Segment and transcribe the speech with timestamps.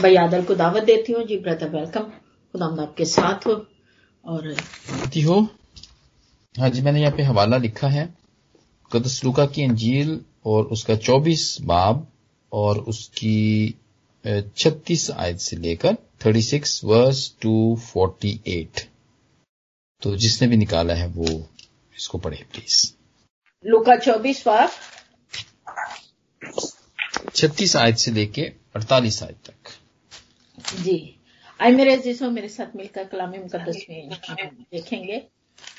[0.00, 2.02] भाई आदल को दावत देती हूँ। जी ब्रदर वेलकम
[2.54, 3.52] खुदा आपके साथ हो।
[4.24, 4.48] और
[5.26, 5.40] हो।
[6.54, 8.06] हाँ जी मैंने यहाँ पे हवाला लिखा है।
[8.90, 12.06] कदस लुका की अंजील और उसका चौबीस बाब
[12.52, 13.74] और उसकी
[14.24, 18.80] छत्तीस आयत से लेकर thirty six verse two forty eight.
[20.02, 21.26] तो जिसने भी निकाला है वो
[21.96, 22.86] इसको पढ़े प्लीज़
[23.64, 24.70] लुका चौबीस बाब।
[27.34, 28.42] छत्तीस आयत से लेके
[28.76, 29.53] अड़तालीस आयत तक।
[30.72, 31.20] जी।
[31.60, 34.08] आई मेरे जिसो मेरे साथ मिलकर कलामी मुकदस में
[34.72, 35.26] देखेंगे।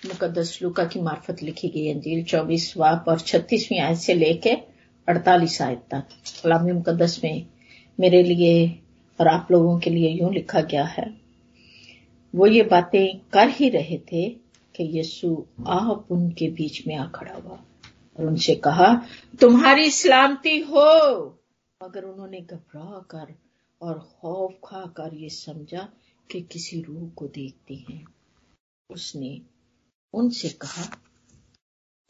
[0.06, 4.50] मुकदस लुका की मार्फत लिखी गई अंजील चौबीस वाप और छत्तीसवीं आयत से लेके
[5.08, 6.08] अड़तालीस आयत तक।
[6.44, 7.46] कलामी मुकदस में
[8.00, 8.80] मेरे लिए
[9.20, 11.14] और आप लोगों के लिए यूँ लिखा गया है।
[12.36, 14.30] वो ये बातें कर ही रहे थे
[14.76, 17.64] कि यीशु आप उनके बीच में आ खड़ा हुआ
[18.20, 19.06] और उनसे कहा
[19.42, 20.90] तुम्हारी सलामती हो।
[21.84, 23.34] मगर उन्होंने घबरा कर
[23.82, 25.90] और खौफ खाकर ये समझा
[26.32, 28.06] कि किसी रूह को देखते हैं।
[28.90, 29.42] उसने
[30.14, 31.02] उनसे कहा,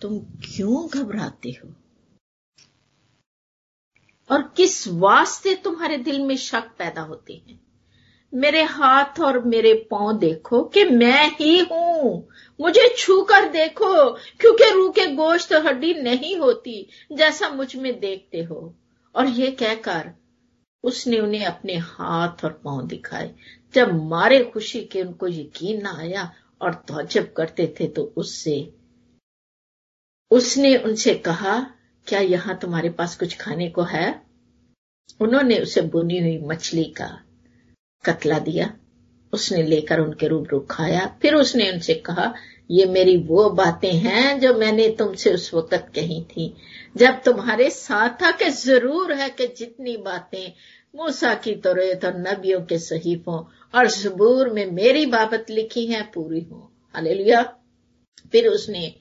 [0.01, 1.73] तुम क्यों घबराते हो?
[4.31, 7.65] और किस वास्ते तुम्हारे दिल में शक पैदा होते हैं?
[8.33, 12.29] मेरे हाथ और मेरे पाँव देखो कि मैं ही हूँ।
[12.61, 18.75] मुझे छू कर देखो, क्योंकि रूह के गोश्त हड्डी नहीं होती जैसा मुझमें देखते हो।
[19.15, 20.24] और ये कहकर
[20.85, 23.33] उसने उन्हें अपने हाथ और पाँव दिखाए।
[23.73, 26.31] जब मारे खुशी के उनको यकीन ना आया
[26.61, 28.73] और तोजब करते थे तो उससे,
[30.31, 31.59] उसने उनसे कहा,
[32.07, 34.21] क्या यहाँ तुम्हारे पास कुछ खाने को है?
[35.19, 37.07] उन्होंने उसे बुनी हुई मछली का
[38.05, 38.73] कतला दिया।
[39.33, 42.33] उसने लेकर उनके रूबरू खाया। फिर उसने उनसे कहा
[42.71, 46.55] ये मेरी वो बातें हैं जो मैंने तुमसे उस वक्त कही थी।
[46.97, 50.53] जब तुम्हारे साथ था कि ज़रूर है कि जितनी बातें
[50.95, 53.43] मूसा की तुरत और नबियों के सहीफों
[53.75, 57.41] और जबूर में मेरी बाबत लिखी है, पूरी हो। हालेलुया।
[58.31, 58.95] फिर उसने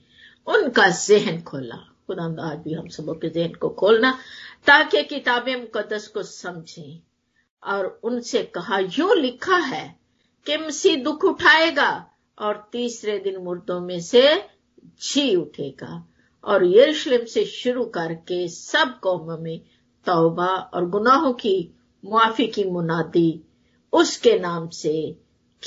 [0.47, 1.77] उनका जहन खोला।
[2.07, 4.19] खुदा आज भी हम सबों के जहन को खोलना,
[4.67, 7.01] ताकि किताबें मुकदस को समझें
[7.65, 9.97] और उनसे कहा, यूँ लिखा है
[10.47, 14.43] कि मसीह दुख उठाएगा और तीसरे दिन मुर्दों में से
[15.03, 16.09] जी उठेगा
[16.45, 19.61] और यरूशलेम से शुरू करके सब कौम में
[20.07, 21.75] तौबा और गुनाहों की,
[22.05, 23.41] मुआफी की मुनादी
[23.93, 25.17] उसके नाम से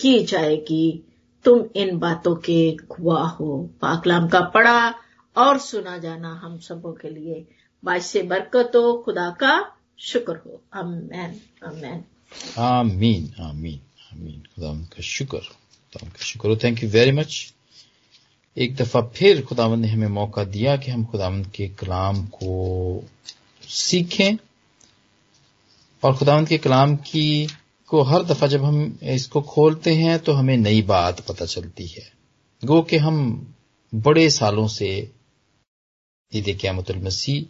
[0.01, 1.03] की जाएगी।
[1.45, 4.93] तुम इन बातों के गुआ हो। पाकलाम का पढ़ा
[5.37, 7.47] और सुना जाना हम सबों के लिए
[7.89, 12.03] से बरकत हो। खुदा का शुक्र हो। अमैन अमैन
[12.57, 13.79] आमीन आमीन
[14.13, 15.41] आमीन। खुदा का शुक्र।
[15.93, 17.53] खुदा का शुक्र थैंक यू वेरी मच
[18.57, 23.03] एक दफ़ा फिर खुदावंद ने हमें मौका दिया कि हम खुदावंद के कलाम को
[23.67, 24.37] सीखें।
[26.03, 27.47] और खुदावंद के कलाम की,
[27.87, 32.11] को हर दफ़ा जब हम इसको खोलते हैं तो हमें नई बात पता चलती है।
[32.65, 33.17] गो कि हम
[33.95, 35.11] बड़े सालों से
[36.35, 37.45] ईद क्यामतुल मसीह,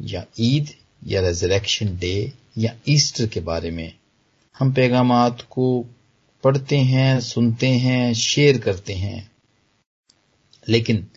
[0.00, 0.74] या ईद,
[1.06, 3.92] या रेजरेक्शन डे या ईस्टर के बारे में,
[4.58, 5.84] हम पैगाम को
[6.44, 9.30] पढ़ते हैं, सुनते हैं शेयर करते हैं।
[10.68, 11.08] लेकिन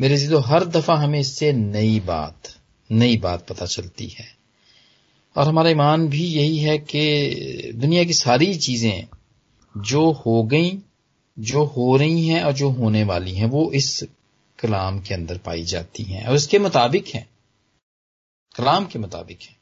[0.00, 2.42] मेरे जीतो हर दफ़ा हमें इससे नई बात
[2.90, 4.36] नई बात पता चलती है।
[5.36, 9.06] और हमारा ईमान भी यही है कि दुनिया की सारी चीज़ें
[9.76, 10.78] जो हो गई,
[11.38, 14.04] जो हो रही हैं और जो होने वाली हैं, वो इस
[14.58, 17.28] कलाम के अंदर पाई जाती हैं। और इसके मुताबिक हैं।
[18.54, 19.56] कलाम के मुताबिक है।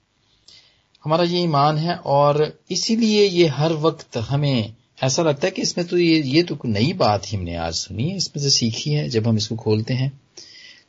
[1.05, 5.87] हमारा ये ईमान है और इसीलिए ये हर वक्त हमें ऐसा लगता है कि इसमें
[5.87, 9.09] तो ये ये तो नई बात ही हमने आज सुनी है, इसमें से सीखी है,
[9.09, 10.13] जब हम इसको खोलते हैं।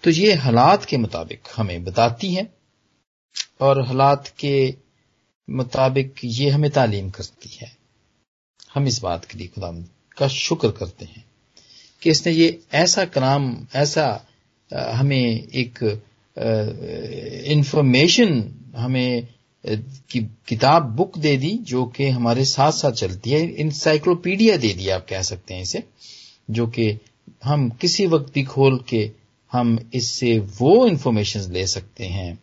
[0.03, 2.47] तो ये हालात के मुताबिक हमें बताती है,
[3.61, 4.75] और हालात के
[5.47, 7.71] मुताबिक ये हमें तालीम करती है।
[8.73, 9.71] हम इस बात के लिए खुदा
[10.17, 11.23] का शुक्र करते हैं
[12.01, 14.25] कि इसने ये ऐसा कलाम, ऐसा
[14.71, 15.83] हमें एक
[17.47, 18.43] इंफॉर्मेशन
[18.75, 19.27] हमें
[20.09, 24.89] की किताब बुक दे दी जो कि हमारे साथ साथ चलती है इंसाइक्लोपीडिया दे दी
[24.89, 25.83] आप कह सकते हैं इसे
[26.49, 26.99] जो कि
[27.43, 29.11] हम किसी वक्त भी खोल के
[29.51, 32.39] हम इससे वो इंफॉर्मेशन ले सकते हैं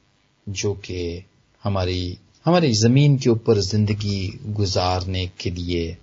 [0.49, 1.25] जो कि
[1.65, 5.97] हमारी हमारी ज़मीन के ऊपर ज़िंदगी गुजारने के लिए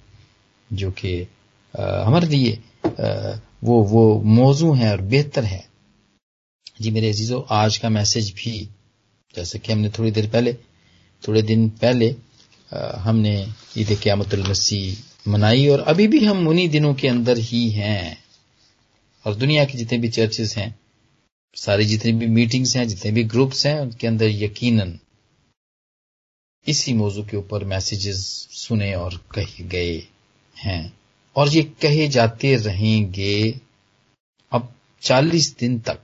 [0.74, 1.28] जो कि
[1.74, 5.66] हमारे लिए आ, वो वो मौजू है और बेहतर है।
[6.82, 8.70] जी मेरे अजीज़ों आज का मैसेज भी
[9.36, 10.56] जैसे कि हमने थोड़ी देर पहले
[11.28, 12.16] थोड़े दिन पहले
[12.98, 13.34] हमने
[13.78, 13.92] ईद
[14.50, 18.24] मसीह मनाई और अभी भी हम उन्हीं दिनों के अंदर ही हैं।
[19.26, 20.80] और दुनिया के जितने भी चर्चेस हैं,
[21.56, 25.00] सारी जितनी भी मीटिंग्स हैं, जितने भी ग्रुप्स हैं, उनके अंदर यकीनन
[26.68, 29.98] इसी मौजू के ऊपर मैसेजेस सुने और कहे गए
[30.58, 30.94] हैं।
[31.36, 33.60] और ये कहे जाते रहेंगे
[34.52, 36.00] अब 40 दिन तक।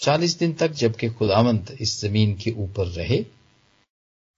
[0.00, 3.24] 40 दिन तक जबकि खुदावंत इस ज़मीन के ऊपर रहे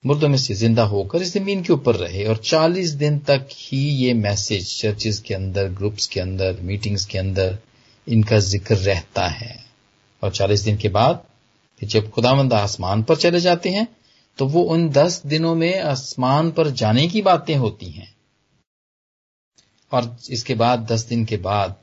[0.07, 3.79] मुर्दों में से ज़िंदा होकर इस ज़मीन के ऊपर रहे और 40 दिन तक ही
[3.79, 7.59] ये मैसेज चर्चेस के अंदर, ग्रुप्स के अंदर, मीटिंग्स के अंदर
[8.07, 9.65] इनका ज़िक्र रहता है।
[10.23, 11.25] और 40 दिन के बाद
[11.81, 13.87] जब खुदावंद आसमान पर चले जाते हैं
[14.39, 18.15] तो वो उन 10 दिनों में आसमान पर जाने की बातें होती हैं।
[19.93, 21.77] और इसके बाद 10 दिन के बाद,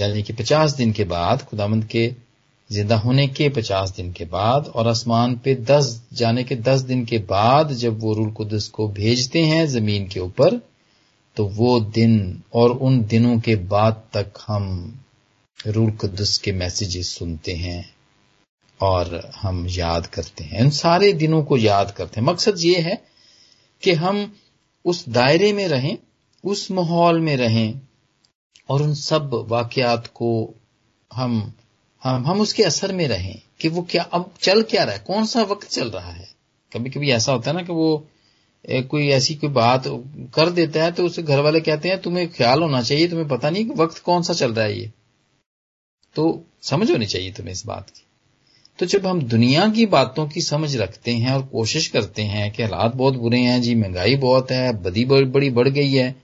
[0.00, 2.06] यानी कि 50 दिन के बाद खुदावंद के
[2.72, 7.04] ज़िंदा होने के पचास दिन के बाद और आसमान पे दस, जाने के दस दिन
[7.04, 10.60] के बाद जब वो रूल कुदस को भेजते हैं ज़मीन के ऊपर
[11.36, 14.66] तो वो दिन और उन दिनों के बाद तक हम
[15.66, 17.94] रूल कुदस के मैसेजेस सुनते हैं
[18.80, 23.02] और हम याद करते हैं। इन सारे दिनों को याद करते हैं। मकसद ये है
[23.82, 24.32] कि हम
[24.84, 25.98] उस दायरे में रहें,
[26.44, 27.80] उस माहौल में रहें
[28.68, 30.54] और उन सब वाकयात को
[31.12, 31.52] हम
[32.04, 35.24] हम हम उसके असर में रहें कि वो क्या, अब चल क्या रहा है कौन
[35.26, 36.28] सा वक्त चल रहा है?
[36.72, 38.06] कभी कभी ऐसा होता है ना कि वो
[38.90, 39.84] कोई ऐसी कोई बात
[40.34, 43.50] कर देता है तो उसे घर वाले कहते हैं, तुम्हें ख्याल होना चाहिए, तुम्हें पता
[43.50, 44.90] नहीं कि वक्त कौन सा चल रहा है ये।
[46.16, 48.02] तो समझ होनी चाहिए तुम्हें इस बात की।
[48.78, 52.62] तो जब हम दुनिया की बातों की समझ रखते हैं और कोशिश करते हैं कि
[52.62, 56.14] हालात बहुत बुरे हैं, जी महँगाई बहुत है, बदी बड़ी बढ़ गई है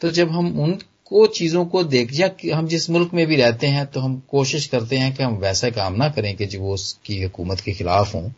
[0.00, 3.66] तो जब हम उन को चीज़ों को देख या हम जिस मुल्क में भी रहते
[3.66, 6.74] हैं तो हम कोशिश करते हैं कि हम वैसा काम ना करें कि जो वो
[6.74, 8.30] उसकी हुकूमत के खिलाफ हों।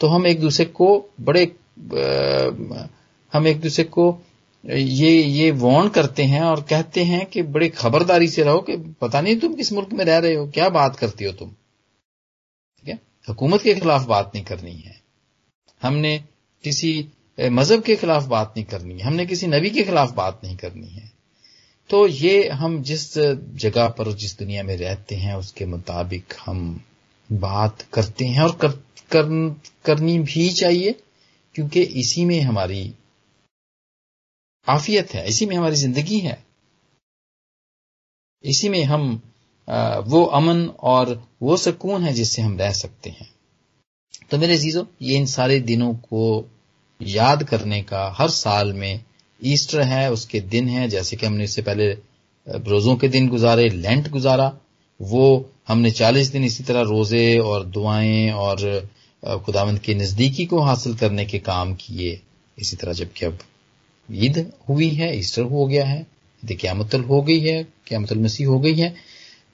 [0.00, 2.86] तो हम एक दूसरे को बड़े आ,
[3.32, 4.18] हम एक दूसरे को
[4.66, 9.20] ये ये वॉर्न करते हैं और कहते हैं कि बड़ी खबरदारी से रहो कि पता
[9.20, 11.48] नहीं तुम किस मुल्क में रह रहे हो क्या बात करती हो तुम?
[11.48, 12.98] ठीक है?
[13.28, 15.00] हुकूमत के खिलाफ बात नहीं करनी है।
[15.82, 16.24] हमने
[16.64, 17.08] किसी
[17.40, 20.88] मज़हब के खिलाफ बात नहीं करनी है। हमने किसी नबी के खिलाफ बात नहीं करनी
[20.88, 21.11] है।
[21.92, 23.18] तो ये हम जिस
[23.62, 26.84] जगह पर जिस दुनिया में रहते हैं उसके मुताबिक हम
[27.32, 28.68] बात करते हैं और कर,
[29.12, 30.94] कर, करनी भी चाहिए
[31.54, 32.94] क्योंकि इसी में हमारी
[34.68, 36.46] आफियत है इसी में हमारी ज़िंदगी है।
[38.44, 39.22] इसी में हम
[40.06, 43.30] वो अमन और वो सुकून है जिससे हम रह सकते हैं।
[44.30, 46.50] तो मेरे जीजो ये इन सारे दिनों को
[47.02, 49.04] याद करने का हर साल में
[49.42, 51.90] ईस्टर है, उसके दिन है, जैसे कि हमने इससे पहले
[52.46, 54.52] रोजों के दिन गुजारे, लेंट गुजारा,
[55.00, 58.88] वो हमने चालीस दिन इसी तरह रोज़े और दुआएँ और
[59.44, 62.20] खुदावंद की नजदीकी को हासिल करने के काम किए,
[62.58, 63.38] इसी तरह जबकि अब
[64.08, 64.38] ईद
[64.68, 66.06] हुई है, ईस्टर हो गया है
[66.42, 68.94] क्यामतल हो गई है क्यामतल मसीह हो गई है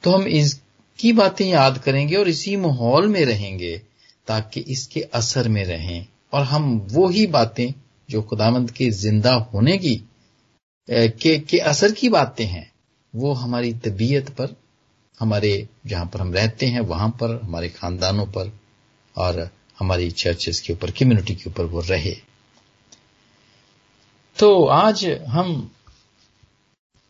[0.04, 3.76] तो हम इसकी बातें याद करेंगे और इसी माहौल में रहेंगे,
[4.28, 7.72] ताकि इसके असर में रहें, और हम वो ही बातें
[8.08, 9.96] जो खुदामंद के ज़िंदा होने की
[10.88, 12.70] के, के असर की बातें हैं
[13.14, 14.56] वो हमारी तबीयत पर
[15.20, 18.52] हमारे जहाँ पर हम रहते हैं वहाँ पर हमारे खानदानों पर
[19.16, 22.14] और हमारी चर्चेस के ऊपर कम्युनिटी के ऊपर वो रहे।
[24.36, 25.70] तो आज हम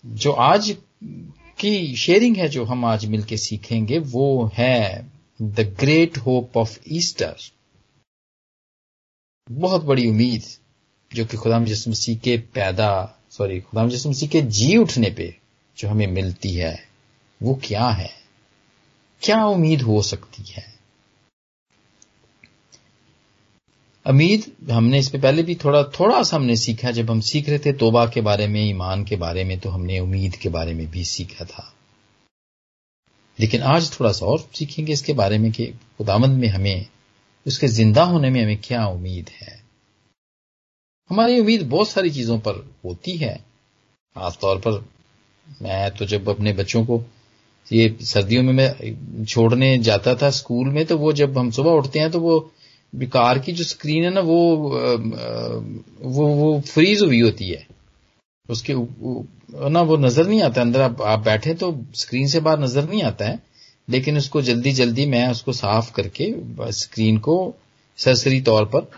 [0.05, 0.76] जो आज
[1.59, 5.11] की शेयरिंग है जो हम आज मिलकर सीखेंगे वो है
[5.43, 7.37] the great hope of Easter
[9.50, 10.43] बहुत बड़ी उम्मीद।
[11.15, 15.37] जो कि खुदाम जिस मसीह के पैदा सॉरी खुदाम जिस मसीह के जी उठने पे
[15.79, 16.88] जो हमें मिलती है,
[17.43, 18.11] वो क्या है?
[19.23, 20.79] क्या उम्मीद हो सकती है?
[24.07, 27.59] उम्मीद हमने इस पे पहले भी थोड़ा थोड़ा सा हमने सीखा, जब हम सीख रहे
[27.59, 30.91] थे तोबा के बारे में, ईमान के बारे में तो हमने उम्मीद के बारे में
[30.91, 31.75] भी सीखा था।
[33.41, 36.87] लेकिन आज थोड़ा सा और सीखेंगे इसके बारे में कि खुदामंद में हमें,
[37.47, 39.68] उसके ज़िंदा होने में हमें क्या उम्मीद है?
[41.11, 43.35] हमारी उम्मीद बहुत सारी चीज़ों पर होती है।
[44.17, 44.85] खासतौर पर
[45.62, 47.03] मैं तो जब अपने बच्चों को
[47.67, 51.99] ये सर्दियों में मैं छोड़ने जाता था स्कूल में तो वो जब हम सुबह उठते
[51.99, 52.38] हैं तो वो
[52.93, 54.38] कार की जो स्क्रीन है ना वो
[56.03, 57.67] वो वो फ्रीज हुई होती है।
[58.47, 58.75] उसके
[59.71, 63.03] ना वो नज़र नहीं आता अंदर आप, आप बैठे तो स्क्रीन से बाहर नज़र नहीं
[63.03, 63.43] आता है
[63.88, 66.33] लेकिन उसको जल्दी जल्दी मैं उसको साफ़ करके
[66.73, 67.37] स्क्रीन को
[67.99, 68.91] सरसरी तौर पर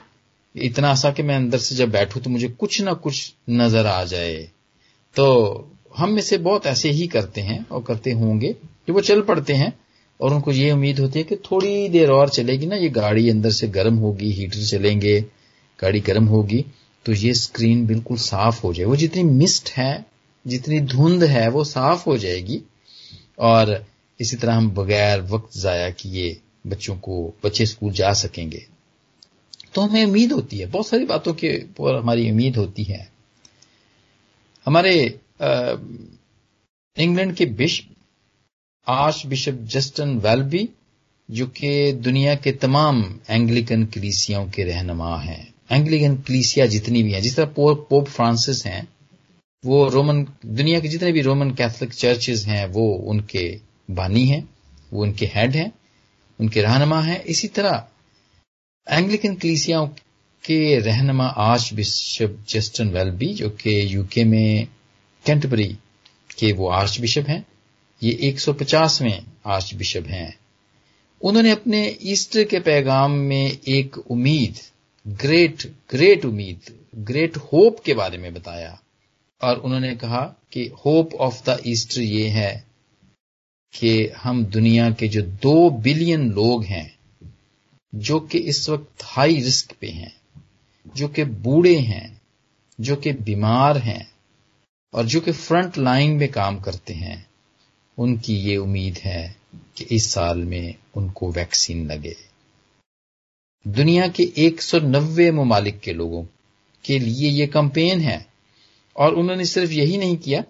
[0.54, 4.04] इतना सा कि मैं अंदर से जब बैठूं तो मुझे कुछ ना कुछ नज़र आ
[4.04, 4.37] जाए।
[5.16, 5.26] तो
[5.97, 9.52] हम में से बहुत ऐसे ही करते हैं और करते होंगे कि वो चल पड़ते
[9.52, 9.73] हैं
[10.21, 13.50] और उनको ये उम्मीद होती है कि थोड़ी देर और चलेगी ना, ये गाड़ी अंदर
[13.50, 15.21] से गर्म होगी हीटर चलेंगे,
[15.78, 16.64] गाड़ी गर्म होगी
[17.07, 20.07] तो ये स्क्रीन बिल्कुल साफ़ हो जाए। वो जितनी मिस्ट है,
[20.47, 22.61] जितनी धुंध है, वो साफ़ हो जाएगी।
[23.38, 23.85] और
[24.21, 28.66] इसी तरह हम बगैर वक्त जाया किए बच्चों को, बच्चे स्कूल जा सकेंगे।
[29.75, 33.09] तो हमें उम्मीद होती है। बहुत सारी बातों के ऊपर हमारी उम्मीद होती है।
[34.67, 34.95] हमारे
[36.97, 37.95] इंग्लैंड के bishop
[38.87, 40.69] archbishop Justin Welby
[41.29, 47.21] जो कि दुनिया के तमाम एंग्लिकन क्लीसियाओं के रहनमा हैं। एंग्लिकन क्लीसिया जितनी भी हैं,
[47.23, 48.89] जिस तरह पोप फ्रांसिस हैं,
[49.65, 53.61] वो रोमन, दुनिया के जितने भी रोमन कैथोलिक चर्चेज हैं, वो उनके
[53.91, 54.49] बानी हैं,
[54.93, 55.73] वो उनके हेड हैं,
[56.41, 57.87] उनके रहनमा हैं। इसी तरह
[58.87, 59.87] एंग्लिकन कलीसियाओं
[60.44, 64.66] के रहनमा आर्च बिशप जस्टन वेलबी जो कि यूके में
[65.25, 65.66] कैंटबरी
[66.38, 67.46] के वो आर्च बिशप हैं,
[68.02, 70.38] ये 150वें आर्च बिशप हैं।
[71.22, 74.58] उन्होंने अपने ईस्टर के पैगाम में एक उम्मीद
[75.06, 78.78] ग्रेट ग्रेट उम्मीद ग्रेट होप के बारे में बताया
[79.40, 82.64] और उन्होंने कहा कि होप ऑफ़ द ईस्टर ये है
[83.75, 87.00] कि हम दुनिया के जो दो बिलियन लोग हैं
[87.94, 90.12] जो कि इस वक्त हाई रिस्क पे हैं,
[90.97, 92.20] जो कि बूढ़े हैं,
[92.80, 94.12] जो कि बीमार हैं
[94.94, 97.26] और जो कि फ्रंट लाइन में काम करते हैं,
[97.99, 99.37] उनकी ये उम्मीद है
[99.76, 102.16] कि इस साल में उनको वैक्सीन लगे।
[103.66, 106.25] दुनिया के 190 ममालिक के लोगों
[106.85, 108.26] के लिए ये कंपेन है
[108.97, 110.44] और उन्होंने सिर्फ़ यही नहीं किया।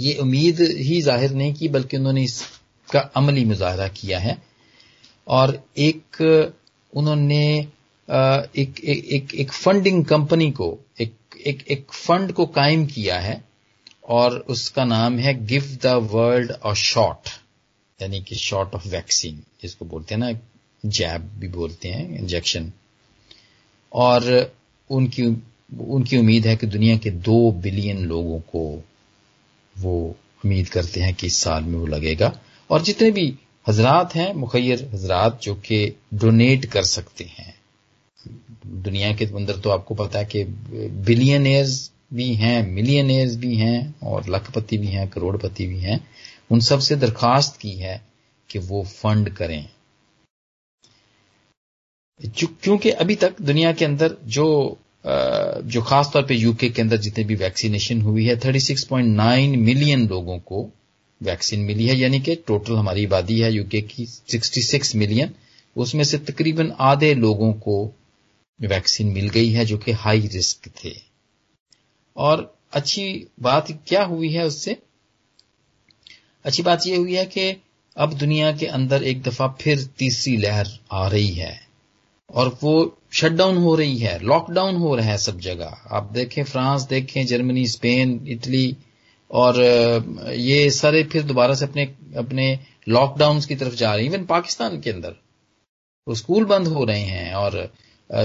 [0.00, 4.49] ये उम्मीद ही ज़ाहिर नहीं की, बल्कि उन्होंने इसका अमली मुजाहरा किया है।
[5.30, 6.22] और एक
[6.94, 11.14] उन्होंने एक एक एक, एक फंडिंग कंपनी को एक
[11.46, 13.44] एक एक फंड को कायम किया है
[14.08, 17.28] और उसका नाम है give the world a shot
[18.02, 20.32] यानी कि शॉट ऑफ़ वैक्सीन जिसको बोलते हैं ना
[20.86, 22.72] जैब भी बोलते हैं इंजेक्शन
[23.92, 24.52] और
[24.90, 25.22] उनकी
[25.80, 28.84] उनकी उम्मीद है कि दुनिया के दो बिलियन लोगों को
[29.78, 33.34] वो उम्मीद करते हैं कि इस साल में वो लगेगा। और जितने भी
[33.68, 37.54] हजरात हैं मुखैर हजरात जो कि डोनेट कर सकते हैं।
[38.66, 40.44] दुनिया के अंदर तो आपको पता है कि
[41.06, 46.08] बिलियनियर्स भी हैं मिलियनियर्स भी हैं, और लखपति भी हैं, करोड़पति भी हैं।
[46.50, 48.06] उन सबसे दरखास्त की है
[48.50, 49.68] कि वो फंड करें।
[52.38, 54.78] क्योंकि अभी तक दुनिया के अंदर जो
[55.64, 60.38] जो खास तौर पे यूके के अंदर जितने भी वैक्सीनेशन हुई है 36.9 मिलियन लोगों
[60.38, 60.70] को
[61.20, 65.34] वैक्सीन मिली है, यानी कि टोटल हमारी आबादी है यूके की 66 मिलियन
[65.76, 67.76] उसमें से तकरीबन आधे लोगों को
[68.60, 70.94] वैक्सीन मिल गई है, जो कि हाई रिस्क थे।
[72.16, 74.76] और अच्छी बात क्या हुई है उससे?
[76.44, 77.54] अच्छी बात यह हुई है कि
[77.96, 81.60] अब दुनिया के अंदर एक दफ़ा फिर तीसरी लहर आ रही है,
[82.30, 86.82] और वो शटडाउन हो रही है लॉकडाउन हो रहा है सब जगह। आप देखें, फ्रांस
[86.82, 88.76] देखें, जर्मनी, स्पेन, इटली
[89.30, 89.60] और
[90.36, 91.84] ये सारे फिर दोबारा से अपने
[92.18, 92.58] अपने
[92.88, 95.14] लॉकडाउन की तरफ़ जा रहे हैं इवन पाकिस्तान के अंदर।
[96.06, 97.72] वो स्कूल बंद हो रहे हैं और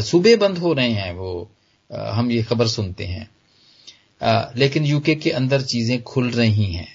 [0.01, 1.49] सूबे बंद हो रहे हैं वो
[1.89, 3.29] हम ये खबर सुनते हैं।
[4.57, 6.87] लेकिन यूके के अंदर चीज़ें खुल रही हैं।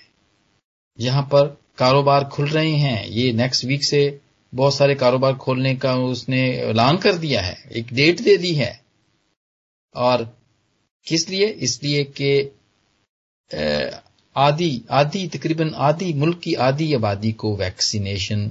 [0.98, 1.46] यहाँ पर
[1.78, 4.20] कारोबार खुल रहे हैं। ये नेक्स्ट वीक से
[4.52, 8.80] बहुत सारे कारोबार खोलने का उसने ऐलान कर दिया है। एक डेट दे दी है।
[9.94, 10.24] और
[11.06, 11.46] किस लिए?
[11.46, 12.59] इसलिए कि
[14.36, 18.50] आदि आदि, तकरीबन आदि मुल्क की आधी आबादी को वैक्सीनेशन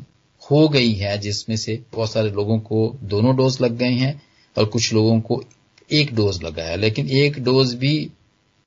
[0.51, 4.21] हो गई है, जिसमें से बहुत सारे लोगों को दोनों डोज लग गए हैं
[4.57, 5.43] और कुछ लोगों को
[5.91, 8.09] एक डोज लगा है। लेकिन एक डोज भी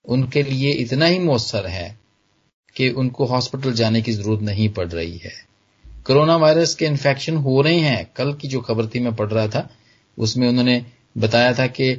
[0.09, 1.99] उनके लिए इतना ही मौसर है
[2.77, 5.33] कि उनको हॉस्पिटल जाने की ज़रूरत नहीं पड़ रही है।
[6.07, 9.49] कोरोना वायरस के इन्फेक्शन हो रहे हैं। कल की जो खबर थी, मैं पढ़ रहा
[9.49, 9.71] था,
[10.19, 10.85] उसमें उन्होंने
[11.19, 11.93] बताया था कि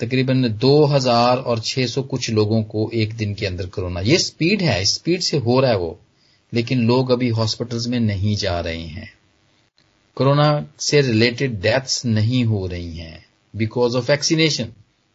[0.00, 4.84] तकरीबन 2000 और 600 कुछ लोगों को एक दिन के अंदर कोरोना। ये स्पीड है,
[4.84, 6.00] स्पीड से हो रहा है वो,
[6.54, 9.12] लेकिन लोग अभी हॉस्पिटल्स में नहीं जा रहे हैं।
[10.16, 13.26] कोरोना से रिलेटेड डेथ्स नहीं हो रही हैं
[13.56, 14.68] बिकॉज़ ऑफ़ वैक्सीनेशन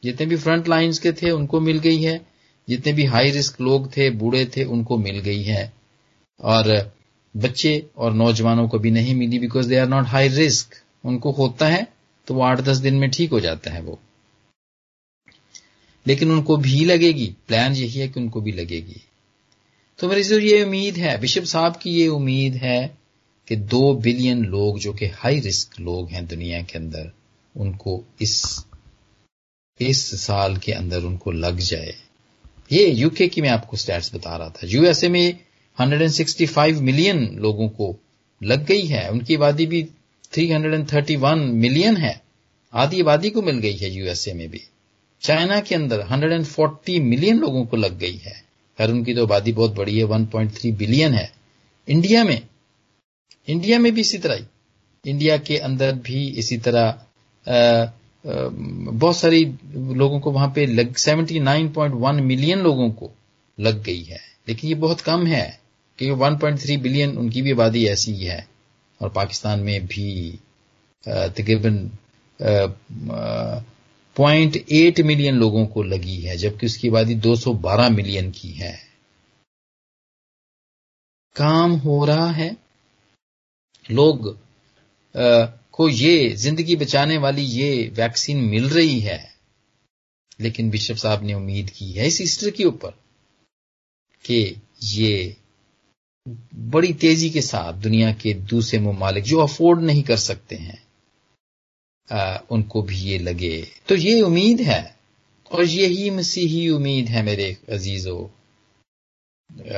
[0.03, 2.25] जितने भी फ्रंट लाइन्स के थे, उनको मिल गई है।
[2.69, 5.73] जितने भी हाई रिस्क लोग थे, बूढ़े थे, उनको मिल गई है।
[6.41, 6.93] और
[7.37, 10.67] बच्चे और नौजवानों को भी नहीं मिली because they are not high risk
[11.05, 11.87] उनको होता है
[12.27, 13.99] तो वो आठ दस दिन में ठीक हो जाता है वो।
[16.07, 19.01] लेकिन उनको भी लगेगी। प्लान यही है कि उनको भी लगेगी।
[19.99, 22.97] तो मेरी जो ये उम्मीद है, बिशप साहब की ये उम्मीद है
[23.47, 27.11] कि दो बिलियन लोग, जो कि हाई रिस्क लोग हैं दुनिया के अंदर,
[27.57, 28.65] उनको इस
[29.81, 31.95] इस साल के अंदर उनको लग जाए।
[32.71, 35.39] ये यूके की मैं आपको स्टैट्स बता रहा था। यूएसए में
[35.81, 37.97] 165 मिलियन लोगों को
[38.43, 39.87] लग गई है। उनकी आबादी भी
[40.33, 42.23] 331 मिलियन है।
[42.73, 44.61] आधी आबादी को मिल गई है यूएसए में भी।
[45.23, 48.43] चाइना के अंदर 140 मिलियन लोगों को लग गई है।
[48.77, 51.31] खैर उनकी तो आबादी बहुत बड़ी है 1.3 बिलियन है।
[51.87, 52.41] इंडिया में
[53.47, 54.45] इंडिया में भी इसी तरह ही।
[55.05, 56.83] इंडिया के अंदर भी इसी तरह
[57.47, 57.89] आ, आ,
[58.25, 59.43] बहुत सारी
[59.75, 63.11] लोगों को वहाँ पे लग 79.1 मिलियन लोगों को
[63.59, 65.59] लग गई है। लेकिन ये बहुत कम है
[65.99, 68.47] क्योंकि 1.3 बिलियन उनकी भी आबादी ऐसी ही है।
[69.01, 70.39] और पाकिस्तान में भी
[71.07, 71.77] तकरीबन
[74.15, 78.79] पॉइंट एट मिलियन लोगों को लगी है जबकि उसकी आबादी 212 मिलियन की है।
[81.35, 82.57] काम हो रहा है।
[83.91, 84.39] लोग
[85.17, 89.33] आ, को ये ज़िंदगी बचाने वाली ये वैक्सीन मिल रही है।
[90.39, 92.89] लेकिन बिशप साहब ने उम्मीद की है इस ईस्टर के ऊपर
[94.25, 95.37] कि ये
[96.55, 100.82] बड़ी तेज़ी के साथ दुनिया के दूसरे ममालिक जो अफोर्ड नहीं कर सकते हैं
[102.11, 104.95] आ, उनको भी ये लगे। तो ये उम्मीद है
[105.51, 108.19] और यही मसीही उम्मीद है मेरे अजीजों।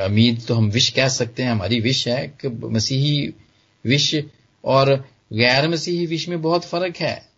[0.05, 3.34] उम्मीद तो हम विश कह सकते हैं हमारी विश है कि मसीही
[3.86, 4.15] विश
[4.63, 4.96] और
[5.34, 7.29] गैर मसीही विश में बहुत फ़र्क है।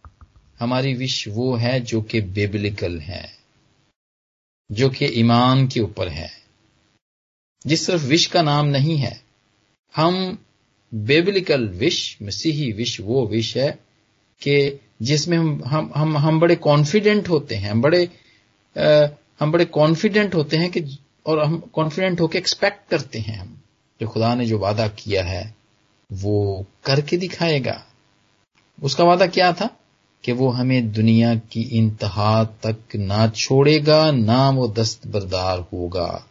[0.60, 3.38] हमारी विश वो है जो कि बेबलिकल है
[4.72, 6.30] जो कि ईमान के ऊपर है
[7.66, 9.22] जिस सिर्फ़ विश का नाम नहीं है।
[9.96, 10.38] हम
[10.94, 13.87] बेबलिकल विश मसीही विश वो विश है
[14.42, 18.10] कि जिसमें हम हम हम हम बड़े कॉन्फिडेंट होते हैं हम बड़े
[18.78, 19.08] आ,
[19.40, 23.62] हम बड़े कॉन्फिडेंट होते हैं कि और हम कॉन्फिडेंट होकर एक्सपेक्ट करते हैं हम
[24.02, 25.56] जो खुदा ने जो वादा किया है
[26.12, 27.86] वो करके दिखाएगा।
[28.84, 29.70] उसका वादा क्या था?
[30.24, 36.28] कि वो हमें दुनिया की इंतहा तक ना छोड़ेगा ना वो दस्तबरदार होगा।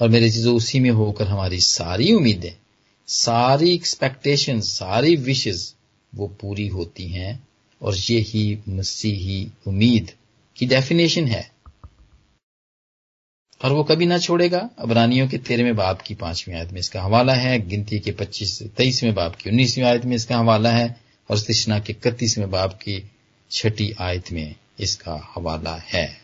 [0.00, 2.61] और मेरे चीज़ों उसी में होकर हमारी सारी उम्मीदें
[3.14, 5.72] सारी एक्सपेक्टेशन सारी विशेष
[6.14, 7.48] वो पूरी होती हैं
[7.82, 10.10] और यही मसीही उम्मीद
[10.56, 11.50] की डेफिनेशन है।
[13.64, 17.34] और वो कभी ना छोड़ेगा। अबरानियों के तेरहवें बाप की पांचवीं आयत में इसका हवाला
[17.34, 21.78] है। गिनती के पच्चीस, तेईसवें बाप की उन्नीसवीं आयत में इसका हवाला है। और तृष्णा
[21.78, 23.10] के इकतीसवें बाप की
[23.50, 26.20] छठी आयत में इसका हवाला है,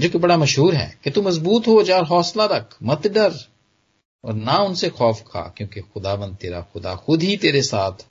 [0.00, 3.34] जो कि बड़ा मशहूर है कि तू मज़बूत हो, जा हौसला रख, मत डर।
[4.24, 8.06] और ना उनसे खौफ खा, क्योंकि खुदावन तेरा खुदा खुद ही तेरे साथ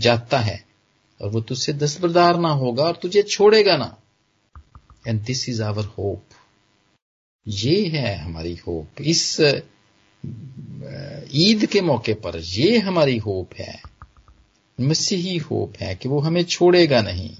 [0.00, 0.64] जाता है
[1.20, 3.96] और वो तुझसे दस्तबरदार ना होगा और तुझे छोड़ेगा ना।
[5.08, 6.24] And this is our hope
[7.46, 9.40] ये है हमारी होप इस
[11.34, 13.82] ईद के मौके पर ये हमारी होप है।
[14.80, 17.36] मसीही होप है कि वो हमें छोड़ेगा नहीं।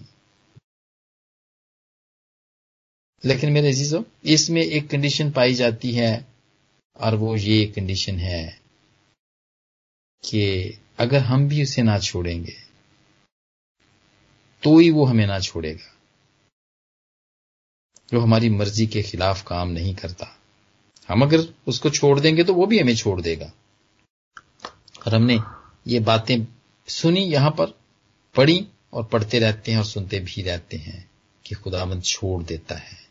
[3.24, 6.31] लेकिन मेरे जीजो इसमें एक कंडीशन पाई जाती है।
[6.96, 8.60] और वो ये कंडीशन है
[10.24, 12.56] कि अगर हम भी उसे ना छोड़ेंगे
[14.62, 15.88] तो ही वो हमें ना छोड़ेगा।
[18.12, 20.38] जो हमारी मर्ज़ी के खिलाफ काम नहीं करता।
[21.08, 23.52] हम अगर उसको छोड़ देंगे तो वो भी हमें छोड़ देगा।
[25.06, 25.38] और हमने
[25.86, 26.46] ये बातें
[26.88, 27.66] सुनी यहाँ पर,
[28.34, 31.10] पढ़ी और पढ़ते रहते हैं और सुनते भी रहते हैं
[31.44, 33.01] कि खुदामंद छोड़ देता है।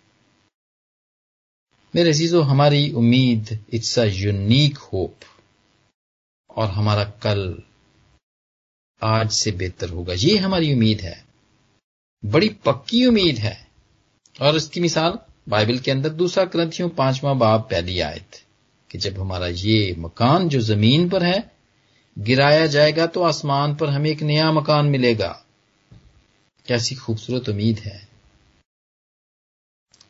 [1.95, 5.15] मेरे अजीजों, हमारी उम्मीद इट्स अ यूनिक होप
[6.57, 7.63] और हमारा कल
[9.03, 11.25] आज से बेहतर होगा। ये हमारी उम्मीद है।
[12.25, 13.67] बड़ी पक्की उम्मीद है।
[14.41, 15.17] और इसकी मिसाल,
[15.49, 18.43] बाइबल के अंदर दूसरा ग्रंथियों पांचवा बाब पहली आयत,
[18.91, 21.51] कि जब हमारा ये मकान जो ज़मीन पर है,
[22.19, 25.45] गिराया जाएगा तो आसमान पर हमें एक नया मकान मिलेगा।
[26.65, 28.10] कैसी खूबसूरत उम्मीद है।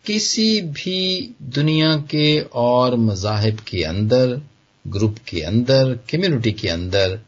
[0.06, 4.42] किसी भी दुनिया के और मजाहिब के अंदर,
[4.88, 7.22] ग्रुप के अंदर कम्युनिटी के अंदर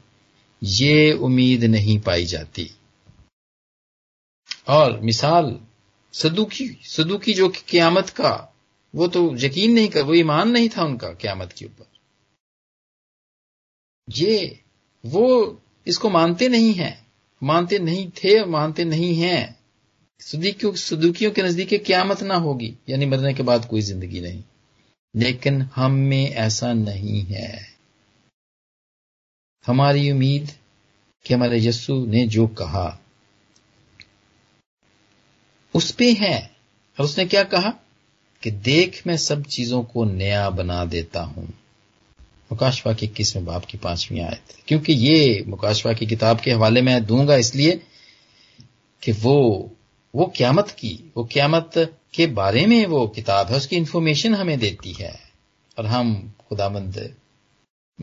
[0.63, 2.71] ये उम्मीद नहीं पाई जाती।
[4.67, 5.59] और मिसाल,
[6.13, 8.55] सदुकी सदुकी जो क्यामत का,
[8.95, 11.85] वो तो यकीन नहीं कर, वो ईमान नहीं था उनका क्यामत के ऊपर।
[14.09, 14.59] ये,
[15.05, 17.07] वो इसको मानते नहीं हैं,
[17.43, 19.62] मानते नहीं थे, मानते नहीं हैं।
[20.19, 24.43] सदुकियों सदुकियों के नज़दीक क्यामत ना होगी, यानी मरने के बाद कोई ज़िंदगी नहीं।
[25.15, 27.73] लेकिन हम में ऐसा नहीं है।
[29.65, 30.51] हमारी उम्मीद
[31.25, 32.99] कि हमारे यस्सु ने जो कहा,
[35.73, 36.55] उस पे है।
[36.99, 37.73] और उसने क्या कहा?
[38.43, 41.47] कि देख, मैं सब चीज़ों को नया बना देता हूँ।
[42.19, 47.05] मुकाशवा की इक्कीसवें बाप की पांचवी आयत। क्योंकि ये मुकाशवा की किताब के हवाले में
[47.05, 47.81] दूँगा इसलिए
[49.03, 49.71] कि वो
[50.15, 54.93] वो क्यामत की, वो क्यामत के बारे में वो किताब है, उसकी इंफॉर्मेशन हमें देती
[54.93, 55.19] है।
[55.77, 57.15] और हम खुदामंद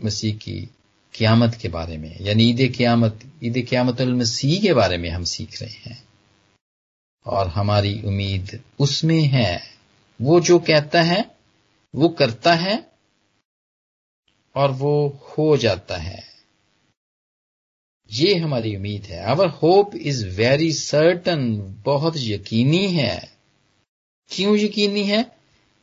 [0.04, 0.70] मसीह की
[1.14, 5.62] क्यामत के बारे में, यानी ईद क्यामत ईद क्यामत मसीह के बारे में हम सीख
[5.62, 6.04] रहे हैं।
[7.26, 9.62] और हमारी उम्मीद उसमें है।
[10.22, 11.30] वो जो कहता है,
[11.94, 12.90] वो करता है,
[14.54, 16.29] और वो हो जाता है।
[18.12, 23.32] ये हमारी उम्मीद है। Our hope is very certain बहुत यकीनी है।
[24.30, 25.22] क्यों यकीनी है?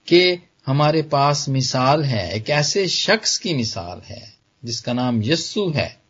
[0.08, 4.34] कि हमारे पास मिसाल है। एक ऐसे शख्स की मिसाल है,
[4.66, 6.02] जिसका नाम यस्सु है।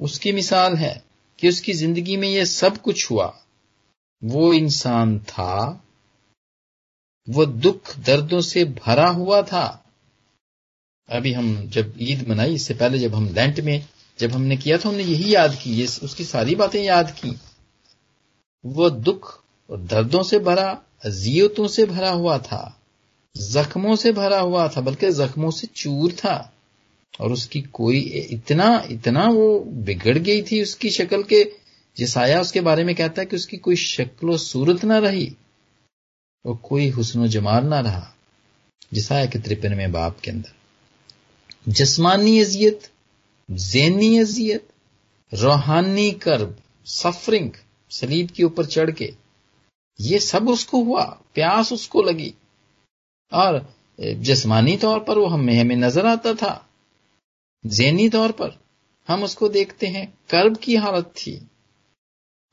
[0.00, 1.04] उसकी मिसाल है
[1.38, 3.40] कि उसकी ज़िंदगी में यह सब कुछ हुआ।
[4.24, 5.84] वो इंसान था।
[7.28, 9.86] वो दुख दर्दों से भरा हुआ था।
[11.08, 13.86] अभी हम जब ईद मनाई, इससे पहले जब हम लेंट में
[14.20, 17.40] जब हमने किया था, हमने यही याद की, ये उसकी सारी बातें याद की।
[18.66, 22.80] वो दुख और दर्दों से भरा, अजियतों से भरा हुआ था,
[23.36, 26.52] जख्मों से भरा हुआ था, बल्कि जख्मों से चूर था।
[27.20, 31.52] और उसकी कोई इतना इतना वो बिगड़ गई थी उसकी शक्ल के,
[31.96, 35.36] जिसाया उसके बारे में कहता है कि उसकी कोई शक्ल सूरत ना रही,
[36.46, 38.14] और कोई हुसन जमाल ना रहा,
[38.92, 42.89] जिसाया के त्रिपन में बाप के अंदर। जस्मानी अजियत
[43.50, 44.68] जैनी अजियत
[45.34, 47.50] रूहानी कर्ब, सफरिंग
[47.90, 49.14] सलीब के ऊपर चढ़ के।
[50.00, 52.34] ये सब उसको हुआ, प्यास उसको लगी।
[53.32, 56.68] और जिसमानी तौर पर वो हमें हमें नज़र आता था।
[57.66, 58.58] जैनी तौर पर
[59.08, 61.48] हम उसको देखते हैं, कर्ब की हालत थी।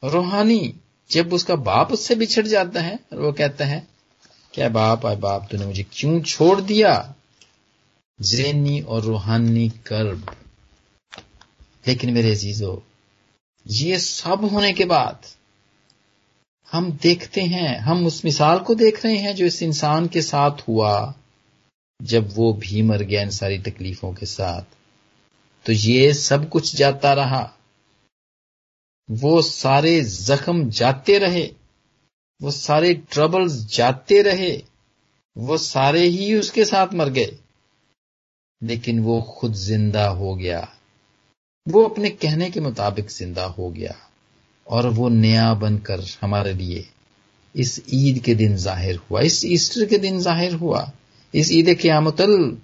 [0.03, 0.73] रूहानी,
[1.11, 3.87] जब उसका बाप उससे बिछड़ जाता है, और वो कहता है,
[4.53, 7.15] क्या बाप आए बाप तूने मुझे क्यों छोड़ दिया?
[8.21, 10.35] जैनी और रूहानी कर्ब।
[11.87, 12.83] लेकिन मेरे अजीजो,
[13.67, 15.25] ये सब होने के बाद
[16.71, 20.51] हम देखते हैं, हम उस मिसाल को देख रहे हैं जो इस इंसान के साथ
[20.67, 21.15] हुआ,
[22.01, 24.61] जब वो भी मर गया इन सारी तकलीफों के साथ।
[25.65, 27.53] तो ये सब कुछ जाता रहा।
[29.11, 31.53] वो सारे जख्म जाते रहे,
[32.41, 34.63] वो सारे ट्रबल्स जाते रहे,
[35.37, 37.37] वो सारे ही उसके साथ मर गए।
[38.63, 40.76] लेकिन वो खुद ज़िंदा हो गया।
[41.67, 43.95] वो अपने कहने के मुताबिक ज़िंदा हो गया
[44.67, 46.85] और वो नया बनकर हमारे लिए
[47.55, 50.91] इस ईद के दिन ज़ाहिर हुआ, इस ईस्टर के दिन ज़ाहिर हुआ,
[51.33, 52.57] इस ईद क्यामतल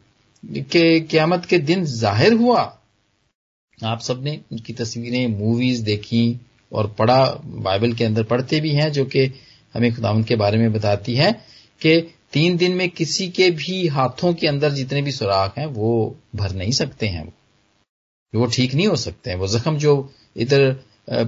[0.43, 2.61] के क्यामत के दिन ज़ाहिर हुआ।
[3.77, 6.39] आप सबने उनकी तस्वीरें मूवीज़ देखी
[6.71, 9.31] और पढ़ा बाइबल के अंदर पढ़ते भी हैं, जो कि
[9.75, 11.31] हमें खुदावन के बारे में बताती है
[11.81, 11.99] कि
[12.33, 16.51] तीन दिन में किसी के भी हाथों के अंदर जितने भी सुराख हैं, वो भर
[16.51, 17.33] नहीं सकते हैं वो।
[18.33, 20.71] ठीक नहीं हो सकते वो जख्म जो इधर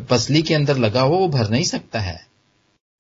[0.10, 2.28] पसली के अंदर लगा हो वो भर नहीं सकता है।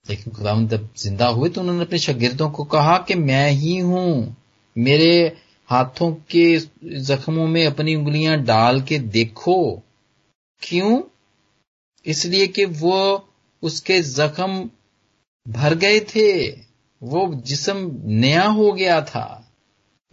[0.09, 4.35] लेकिन खुदावन जब ज़िंदा हुए तो उन्होंने अपने शागिर्दों को कहा कि मैं ही हूँ।
[4.77, 5.37] मेरे
[5.67, 6.59] हाथों के
[6.99, 9.83] जख्मों में अपनी उंगलियाँ डाल के देखो।
[10.61, 11.01] क्यों?
[12.05, 13.29] इसलिए कि वो
[13.63, 14.69] उसके जख्म
[15.47, 16.51] भर गए थे।
[17.03, 19.53] वो जिसम नया हो गया था।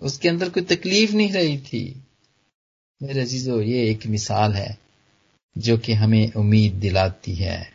[0.03, 2.02] उसके अंदर कोई तकलीफ़ नहीं रही थी।
[3.03, 4.79] मेरे अजीजो, ये एक मिसाल है
[5.59, 7.73] जो कि हमें उम्मीद दिलाती है।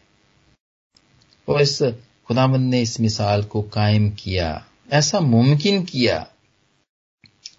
[1.47, 1.81] और इस
[2.27, 6.31] खुदाबंद ने इस मिसाल को कायम किया, ऐसा मुमकिन किया।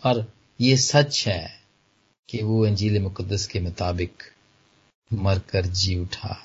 [0.04, 1.60] और ये सच है
[2.28, 4.22] कि वो अंजील मुकदस के मुताबिक
[5.12, 6.36] मरकर जी उठा।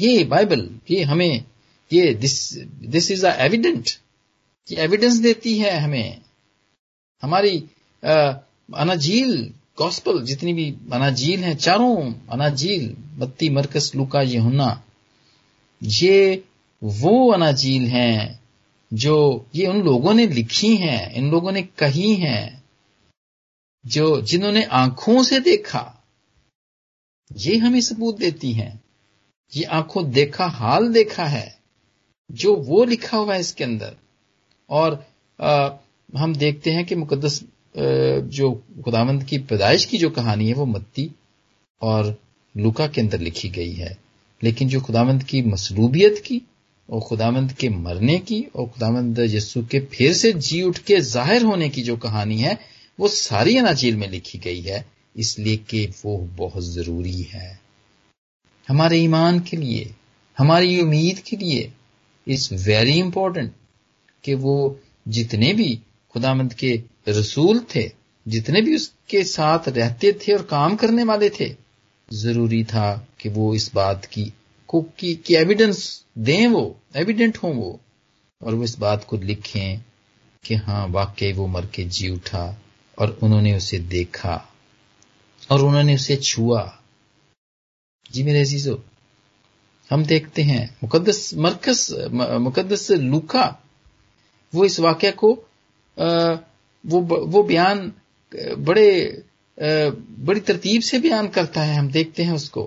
[0.00, 1.44] ये बाइबल, ये हमें,
[1.92, 3.90] ये this this is a evident
[4.70, 6.20] ये एविडेंस देती है हमें।
[7.22, 7.64] हमारी
[8.02, 14.82] अनाजील गॉस्पल जितनी भी अनाजील हैं चारों अनाजील बत्ती मरकस लुका यहुन्ना।
[15.82, 16.44] ये
[16.82, 18.40] वो अनाजील हैं
[18.94, 22.64] जो ये उन लोगों ने लिखी हैं इन लोगों ने कही हैं
[23.86, 26.04] जो जिन्होंने आँखों से देखा।
[27.36, 28.82] ये हमें सबूत देती हैं।
[29.52, 31.58] ये आँखों देखा हाल देखा है
[32.32, 33.96] जो वो लिखा हुआ है इसके अंदर।
[34.70, 35.06] और
[35.40, 35.70] आ,
[36.16, 37.42] हम देखते हैं कि मुकदस
[37.76, 38.52] जो
[38.84, 41.10] खुदावंद की पैदाइश की जो कहानी है, वो मत्ती
[41.82, 42.18] और
[42.56, 43.98] लुका के अंदर लिखी गई है।
[44.42, 46.40] लेकिन जो खुदावंद की मसलूबियत की
[46.90, 51.42] और खुदावंद के मरने की और खुदावंद यस्सु के फिर से जी उठ के ज़ाहिर
[51.42, 52.58] होने की जो कहानी है,
[53.00, 54.84] वो सारी अनाजील में लिखी गई है।
[55.16, 57.60] इसलिए कि वो बहुत ज़रूरी है।
[58.68, 59.94] हमारे ईमान के लिए,
[60.38, 61.72] हमारी उम्मीद के लिए,
[62.28, 63.52] इट्स वेरी इंपॉर्टेंट
[64.24, 65.78] कि वो जितने भी
[66.14, 67.92] खुदामंद के रसूल थे
[68.28, 71.56] जितने भी उसके साथ रहते थे और काम करने वाले थे
[72.12, 74.32] ज़रूरी था कि वो इस बात की
[74.68, 77.80] को की, की एविडेंस दें वो एविडेंट हो वो
[78.42, 79.84] और वो इस बात को लिखें
[80.44, 82.58] कि हाँ वाकई वो मर के जी उठा
[82.98, 84.48] और उन्होंने उसे देखा
[85.50, 86.78] और उन्होंने उसे छुआ।
[88.12, 88.84] जी मेरे अजीजो
[89.90, 91.90] हम देखते हैं मुकदस मरकस
[92.40, 93.62] मुकदस लुका
[94.54, 95.38] वो इस वाक्य को
[95.98, 97.92] वो वो बयान
[98.32, 98.88] बड़े
[99.58, 102.64] बड़ी तरतीब से बयान करता है, हम देखते हैं उसको।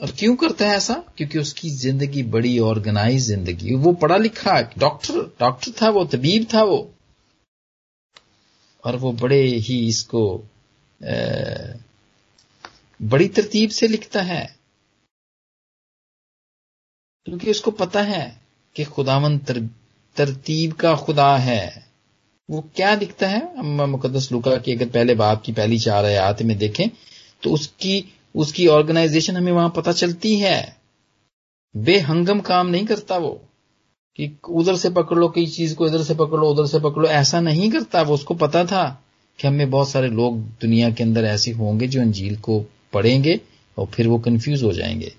[0.00, 0.94] और क्यों करता है ऐसा?
[1.16, 6.62] क्योंकि उसकी ज़िंदगी बड़ी ऑर्गेनाइज ज़िंदगी वो पढ़ा लिखा डॉक्टर डॉक्टर था वो, तबीब था
[6.64, 6.78] वो।
[8.84, 10.22] और वो बड़े ही इसको
[13.00, 14.44] बड़ी तरतीब से लिखता है।
[17.26, 18.24] क्योंकि उसको पता है
[18.76, 19.38] कि खुदावन
[20.16, 21.86] तरतीब का खुदा है।
[22.50, 23.58] वो क्या दिखता है?
[23.58, 26.88] अम्मा मुकदस लुका की अगर पहले बाप की पहली चार आयात में देखें
[27.42, 30.76] तो उसकी उसकी ऑर्गेनाइजेशन हमें वहाँ पता चलती है।
[31.76, 33.40] बेहंगम काम नहीं करता वो।
[34.16, 37.02] कि उधर से पकड़ लो, कई चीज़ को इधर से पकड़ लो, उधर से पकड़
[37.02, 39.04] लो, ऐसा नहीं करता वो। उसको पता था
[39.40, 43.40] कि हमें बहुत सारे लोग दुनिया के अंदर ऐसे होंगे जो अंजील को पढ़ेंगे
[43.78, 45.14] और फिर वो कंफ्यूज हो जाएँगे।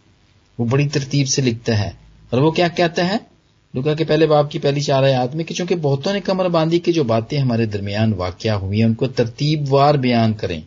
[0.60, 1.98] वो बड़ी तरतीब से लिखता है।
[2.34, 3.31] और वो क्या कहता है?
[3.76, 6.80] लुका के पहले बाप की पहली चार आयात में कि चूँकि बहुतों ने कमर बांधी
[6.80, 10.66] की जो बातें हमारे दरमियान वाक्य हुई हैं उनको तरतीबवार बयान करें।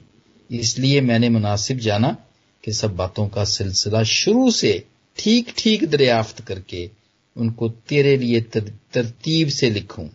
[0.50, 2.16] इसलिए मैंने मुनासिब जाना
[2.64, 4.84] कि सब बातों का सिलसिला शुरू से
[5.18, 6.90] ठीक ठीक दरियाफ्त करके
[7.36, 10.08] उनको तेरे लिए तर, तरतीब से लिखूं।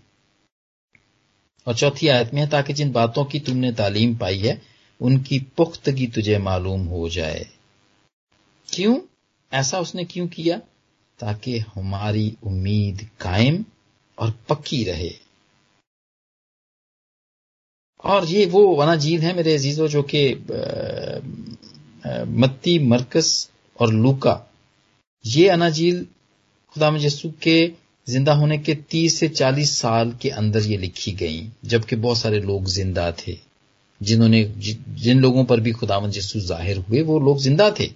[1.68, 4.62] और चौथी आयत में है ताकि जिन बातों की तुमने तालीम पाई है
[5.02, 7.46] उनकी पुख्तगी तुझे मालूम हो जाए।
[8.74, 9.00] क्यों?
[9.54, 10.62] ऐसा उसने क्यों किया?
[11.20, 13.64] ताकि हमारी उम्मीद कायम
[14.18, 15.12] और पक्की रहे।
[18.04, 20.24] और ये वो वनाजील है मेरे अजीजों, जो कि
[22.42, 24.36] मत्ती, मरकस और लूका।
[25.26, 26.06] ये अनाजील
[26.76, 27.60] खुदा यसु के
[28.08, 32.40] ज़िंदा होने के 30 से 40 साल के अंदर ये लिखी गई, जबकि बहुत सारे
[32.40, 33.38] लोग ज़िंदा थे।
[34.02, 34.44] जिन्होंने
[34.98, 37.90] जिन लोगों पर भी खुदावन यसु ज़ाहिर हुए, वो लोग ज़िंदा थे।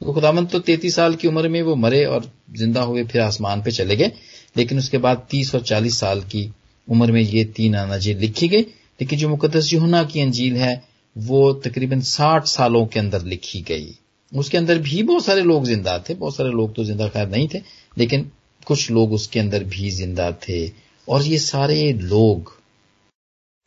[0.00, 3.62] तो खुदावन तो 33 साल की उम्र में वो मरे और ज़िंदा हुए, फिर आसमान
[3.62, 4.12] पे चले गए।
[4.56, 6.50] लेकिन उसके बाद 30 और 40 साल की
[6.88, 8.60] उम्र में ये तीन अनाजील लिखी गई।
[9.00, 10.84] लेकिन जो मुकदस यूहना की अंजील है,
[11.16, 13.94] वो तकरीबन 60 सालों के अंदर लिखी गई।
[14.32, 17.48] उसके अंदर भी बहुत सारे लोग ज़िंदा थे, बहुत सारे लोग तो ज़िंदा खैर नहीं
[17.54, 17.62] थे,
[17.98, 18.30] लेकिन
[18.66, 20.70] कुछ लोग उसके अंदर भी ज़िंदा थे।
[21.08, 22.52] और ये सारे लोग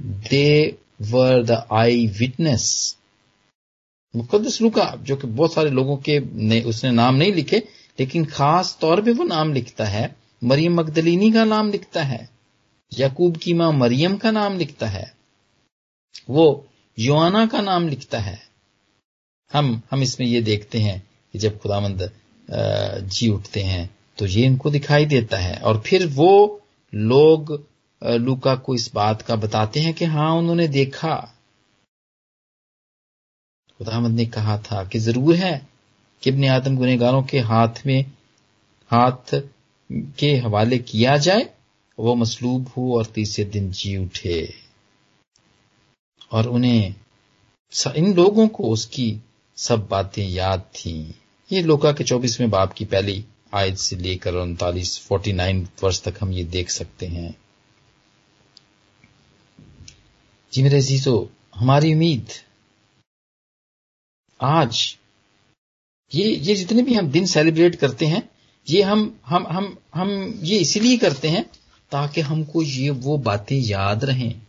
[0.01, 2.97] दे वर द आई विटनेस
[4.13, 7.57] मुकदस लुका जो कि बहुत सारे लोगों के ने, उसने नाम नहीं लिखे
[7.99, 12.29] लेकिन खास तौर पे वो नाम लिखता है। मरियम मकदलिनी का नाम लिखता है।
[12.91, 15.11] याकूब की माँ मरियम का नाम लिखता है।
[16.29, 18.39] वो योआना का नाम लिखता है।
[19.51, 21.01] हम हम इसमें ये देखते हैं
[21.33, 22.09] कि जब खुदामंद
[22.49, 26.61] जी उठते हैं तो ये इनको दिखाई देता है। और फिर वो
[26.93, 27.53] लोग
[28.01, 31.15] लूका को इस बात का बताते हैं कि हाँ उन्होंने देखा
[33.81, 35.67] खुदामंद ने कहा था कि ज़रूर है
[36.23, 38.05] कि अपने आदम गुनेगारों के हाथ में,
[38.91, 39.41] हाथ
[39.91, 41.49] के हवाले किया जाए,
[41.99, 44.53] वो मसलूब हो और तीसरे दिन जी उठे।
[46.31, 46.95] और उन्हें
[47.95, 49.21] इन लोगों को उसकी
[49.57, 51.15] सब बातें याद थी।
[51.51, 56.15] ये लोका के चौबीसवें बाप की पहली आयत से लेकर उनतालीस, फोर्टी नाइन वर्ष तक
[56.21, 57.35] हम ये देख सकते हैं।
[60.53, 62.27] जी मेरे जीजो हमारी उम्मीद
[64.41, 64.97] आज,
[66.15, 68.29] ये ये जितने भी हम दिन सेलिब्रेट करते हैं,
[68.69, 70.11] ये हम हम हम हम
[70.43, 71.51] ये इसीलिए करते हैं
[71.91, 74.41] ताकि हमको ये वो बातें याद रहें।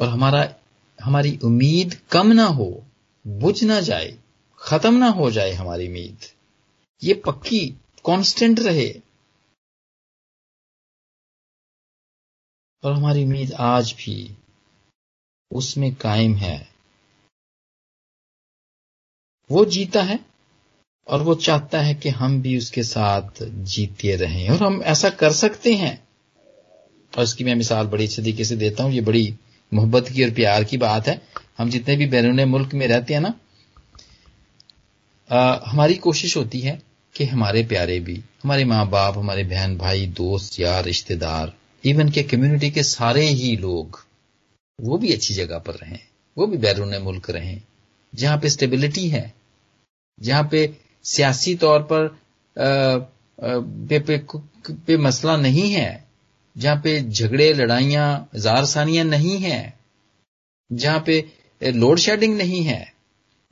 [0.00, 0.54] और हमारा,
[1.02, 2.84] हमारी उम्मीद कम ना हो,
[3.26, 4.18] बुझ ना जाए,
[4.58, 6.18] खत्म ना हो जाए हमारी उम्मीद।
[7.02, 7.68] ये पक्की
[8.06, 9.02] कांस्टेंट रहे।
[12.84, 14.36] और हमारी उम्मीद आज भी
[15.50, 16.75] उसमें कायम है।
[19.50, 20.20] वो जीता है
[21.08, 25.32] और वो चाहता है कि हम भी उसके साथ जीते रहें। और हम ऐसा कर
[25.32, 26.04] सकते हैं।
[27.18, 29.34] और इसकी मैं मिसाल बड़ी अच्छे तरीके से देता हूँ। ये बड़ी
[29.74, 31.22] मोहब्बत की और प्यार की बात है।
[31.58, 33.34] हम जितने भी बैरून मुल्क में रहते हैं ना
[35.30, 36.82] आ, हमारी कोशिश होती है
[37.14, 41.52] कि हमारे प्यारे भी हमारे माँ बाप हमारे बहन भाई दोस्त यार रिश्तेदार
[41.84, 44.04] इवन के कम्युनिटी के सारे ही लोग
[44.80, 45.98] वो भी अच्छी जगह पर रहें।
[46.38, 47.62] वो भी बैरून मुल्क रहें।
[48.16, 49.34] जहाँ पे स्टेबिलिटी है
[50.20, 52.98] जहाँ पे सियासी तौर पर आ,
[53.88, 54.18] पे, पे,
[54.70, 56.06] पे मसला नहीं है
[56.58, 59.78] जहाँ पे झगड़े लड़ाइयाँ जारसानियाँ नहीं है
[60.72, 61.24] जहाँ पे
[61.62, 62.92] लोड शेडिंग नहीं है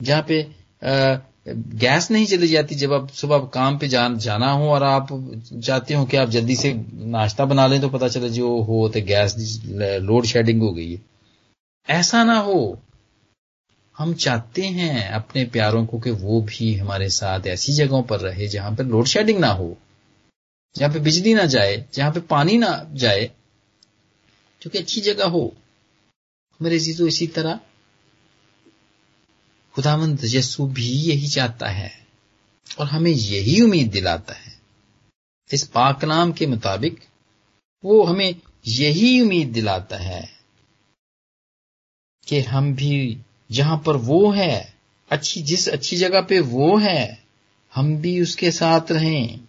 [0.01, 0.41] जहाँ पे
[0.83, 5.07] आ, गैस नहीं चली जाती जब आप सुबह काम पे जा, जाना हो और आप
[5.63, 9.01] चाहते हो कि आप जल्दी से नाश्ता बना लें तो पता चले जो हो तो
[9.01, 9.35] गैस
[10.01, 11.01] लोड शेडिंग हो गई है।
[11.89, 12.81] ऐसा ना हो
[13.97, 18.47] हम चाहते हैं अपने प्यारों को कि वो भी हमारे साथ ऐसी जगहों पर रहे
[18.47, 19.77] जहाँ पर लोड शेडिंग ना हो,
[20.75, 23.31] जहाँ पे बिजली ना जाए, जहाँ पे पानी ना जाए,
[24.61, 25.55] जो कि अच्छी जगह हो।
[26.61, 27.59] मेरे जीजो इसी तरह
[29.73, 32.07] खुदावंद यसु भी यही चाहता है
[32.79, 34.53] और हमें यही उम्मीद दिलाता है।
[35.53, 37.05] इस पाकलाम के मुताबिक
[37.85, 38.35] वो हमें
[38.67, 40.29] यही उम्मीद दिलाता है
[42.27, 43.17] कि हम भी
[43.51, 44.73] जहाँ पर वो है,
[45.11, 47.19] अच्छी, जिस अच्छी जगह पे वो है,
[47.75, 49.39] हम भी उसके साथ रहें।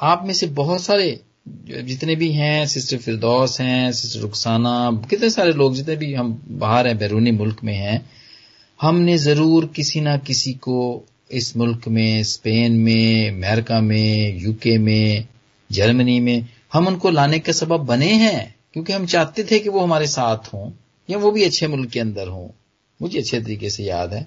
[0.00, 1.20] आप में से बहुत सारे,
[1.68, 6.86] जितने भी हैं, सिस्टर फिरदौस हैं, सिस्टर रुखसाना, कितने सारे लोग जितने भी हम बाहर
[6.86, 8.10] हैं, बैरूनी मुल्क में हैं,
[8.82, 15.28] हमने ज़रूर किसी ना किसी को इस मुल्क में, स्पेन में, अमेरिका में, यूके में,
[15.72, 19.80] जर्मनी में, हम उनको लाने के सबब बने हैं, क्योंकि हम चाहते थे कि वो
[19.80, 20.72] हमारे साथ हों,
[21.10, 22.48] या वो भी अच्छे मुल्क के अंदर हों।
[23.04, 24.26] मुझे अच्छे तरीके से याद है।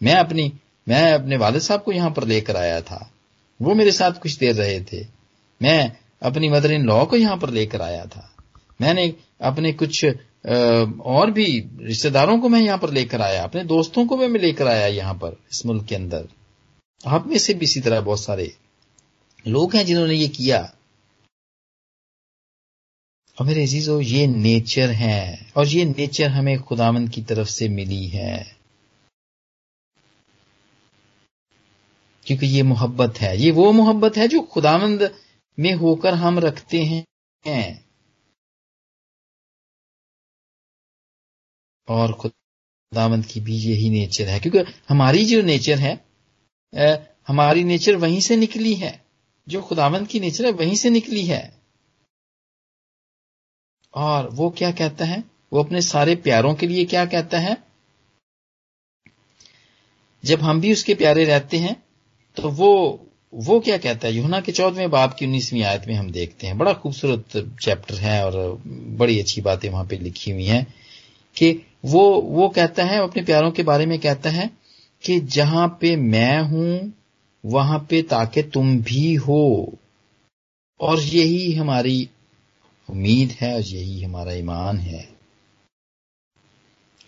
[0.00, 0.52] मैं अपनी,
[0.86, 3.10] मैं अपने वालिद साहब को यहाँ पर लेकर आया था।
[3.60, 5.04] वो मेरे साथ कुछ देर रहे थे।
[5.60, 8.30] मैं अपनी मदर इन लॉ को यहाँ पर लेकर आया था।
[8.80, 11.46] मैंने अपने कुछ और भी
[11.80, 15.14] रिश्तेदारों को मैं यहाँ पर लेकर आया। अपने दोस्तों को भी मैं लेकर आया यहाँ
[15.14, 16.28] पर, इस मुल्क के अंदर।
[17.06, 18.52] आप में से भी इसी तरह बहुत सारे
[19.46, 20.60] लोग हैं जिन्होंने ये किया।
[23.38, 28.06] और मेरे अजीजो ये नेचर है, और ये नेचर हमें खुदामंद की तरफ़ से मिली
[28.06, 28.56] है।
[32.26, 35.14] क्योंकि ये मोहब्बत है, ये वो मोहब्बत है जो खुदामंद
[35.58, 37.84] में होकर हम रखते हैं।
[41.88, 45.94] और खुदामंद की भी यही नेचर है, क्योंकि हमारी जो नेचर है
[47.28, 49.04] हमारी नेचर वहीं से निकली है,
[49.48, 51.65] जो खुदावंत की नेचर है वहीं से निकली है।
[53.96, 55.22] और वो क्या कहता है?
[55.52, 57.56] वो अपने सारे प्यारों के लिए क्या कहता है?
[60.24, 61.76] जब हम भी उसके प्यारे रहते हैं
[62.36, 62.72] तो वो
[63.32, 64.14] वो क्या कहता है?
[64.14, 68.24] युना के चौदहवें बाप की उन्नीसवीं आयत में हम देखते हैं। बड़ा खूबसूरत चैप्टर है
[68.26, 70.66] और बड़ी अच्छी बातें वहाँ पे लिखी हुई हैं
[71.36, 71.50] कि
[71.84, 74.50] वो वो कहता है, अपने प्यारों के बारे में कहता है
[75.04, 76.92] कि जहाँ पे मैं हूँ,
[77.44, 79.72] वहाँ पे ताकि तुम भी हो
[80.80, 82.08] और यही हमारी
[82.88, 85.08] उम्मीद है और यही हमारा ईमान है।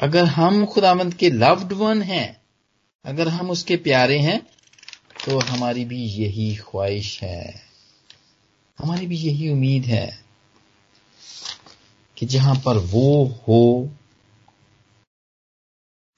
[0.00, 2.40] अगर हम खुदामंद के लव्ड वन हैं,
[3.04, 4.40] अगर हम उसके प्यारे हैं
[5.24, 7.62] तो हमारी भी यही ख्वाहिश है।
[8.78, 10.18] हमारी भी यही उम्मीद है
[12.16, 13.88] कि जहाँ पर वो हो,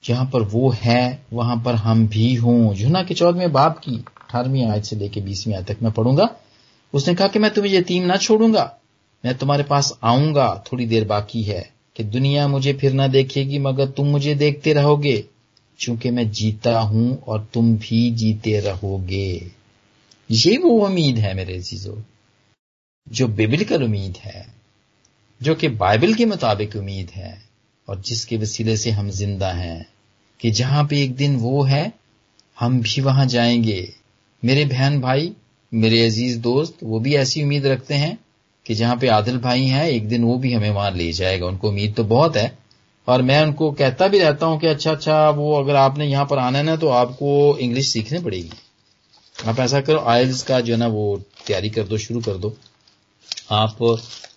[0.03, 4.65] जहाँ पर वो है, वहाँ पर हम भी हों। जुना के चौदहवें बाप की अठारहवीं
[4.65, 6.27] आयत से लेकर बीसवीं आयत तक मैं पढ़ूँगा।
[6.93, 8.63] उसने कहा कि मैं तुम्हें यतीम ना छोड़ूँगा।
[9.25, 13.87] मैं तुम्हारे पास आऊँगा, थोड़ी देर बाकी है, कि दुनिया मुझे फिर ना देखेगी, मगर
[13.87, 15.25] तुम मुझे देखते रहोगे,
[15.79, 19.51] चूँकि मैं जीता हूँ और तुम भी जीते रहोगे।
[20.31, 21.95] ये वो उम्मीद है मेरे चीज़ों
[23.09, 24.53] जो बिबिलिकल उम्मीद है,
[25.41, 27.43] जो कि बाइबल के मुताबिक उम्मीद है,
[27.89, 29.87] और जिसके वसीले से हम ज़िंदा हैं,
[30.39, 31.93] कि जहाँ पे एक दिन वो है,
[32.59, 33.93] हम भी वहाँ जाएँगे।
[34.45, 35.33] मेरे बहन भाई,
[35.73, 38.17] मेरे अज़ीज़ दोस्त, वो भी ऐसी उम्मीद रखते हैं
[38.65, 41.67] कि जहाँ पे आदिल भाई हैं, एक दिन वो भी हमें वहाँ ले जाएगा। उनको
[41.69, 42.57] उम्मीद तो बहुत है,
[43.07, 46.37] और मैं उनको कहता भी रहता हूँ कि अच्छा अच्छा वो अगर आपने यहाँ पर
[46.37, 48.51] आना है ना तो आपको इंग्लिश सीखनी पड़ेगी।
[49.35, 52.53] आप ऐसा करो, आयल्स का जो है ना, वो तैयारी कर दो, शुरू कर दो।
[53.51, 53.77] आप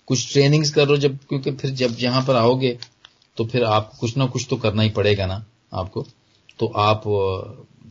[0.07, 2.79] कुछ ट्रेनिंग्स कर लो, जब, क्योंकि फिर जब यहाँ पर आओगे
[3.37, 6.05] तो फिर आप कुछ ना कुछ तो करना ही पड़ेगा ना आपको।
[6.59, 7.03] तो आप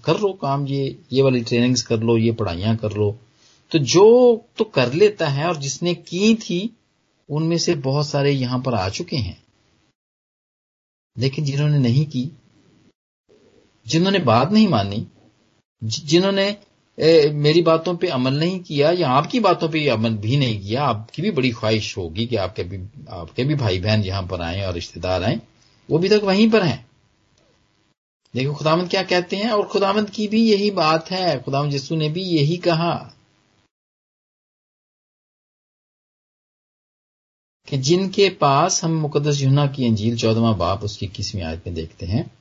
[0.05, 3.16] कर लो काम, ये ये वाली ट्रेनिंग्स कर लो, ये पढ़ाइयाँ कर लो
[3.74, 4.05] तो जो
[4.57, 6.78] तो कर लेता है और जिसने की थी,
[7.30, 9.41] उनमें से बहुत सारे यहाँ पर आ चुके हैं।
[11.17, 12.30] लेकिन जिन्होंने नहीं की,
[13.86, 15.05] जिन्होंने बात नहीं मानी
[15.84, 16.45] जिन्होंने
[17.34, 21.21] मेरी बातों पे अमल नहीं किया या आपकी बातों पे अमल भी नहीं किया, आपकी
[21.21, 24.74] भी बड़ी ख्वाहिश होगी कि आपके भी आपके भी भाई बहन यहाँ पर आए और
[24.74, 25.39] रिश्तेदार आए,
[25.89, 26.86] वो भी तक वहीं पर हैं।
[28.34, 29.49] देखो खुदामंद क्या कहते हैं?
[29.49, 32.93] और खुदामंद की भी यही बात है खुदाम यस्सु ने भी यही कहा।
[37.68, 42.05] कि जिनके पास हम मुकदस युना की अंजील चौदहवा बाप उसकी किसवीं आयत में देखते
[42.05, 42.32] हैं,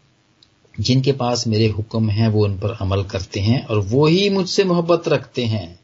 [0.80, 4.64] जिनके पास मेरे हुक्म हैं, वो उन पर अमल करते हैं और वो ही मुझसे
[4.64, 5.80] मोहब्बत रखते हैं।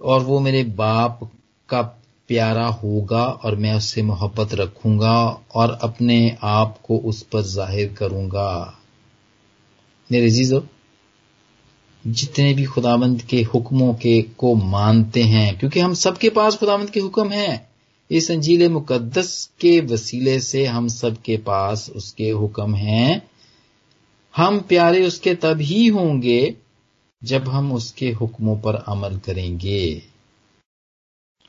[0.00, 1.30] और वो मेरे बाप
[1.68, 1.82] का
[2.28, 5.14] प्यारा होगा और मैं उससे मोहब्बत रखूँगा
[5.54, 8.78] और अपने आप को उस पर ज़ाहिर करूँगा।
[10.12, 10.60] मेरे जीजो
[12.06, 17.00] जितने भी खुदाबंद के हुक्मों के को मानते हैं, क्योंकि हम सबके पास खुदाबंद के
[17.00, 17.70] हुक्म हैं।
[18.10, 23.30] इस अंजील मुकद्दस के वसीले से हम सबके पास उसके हुक्म हैं।
[24.36, 26.54] हम प्यारे उसके तब ही होंगे
[27.24, 30.02] जब हम उसके हुक्मों पर अमल करेंगे।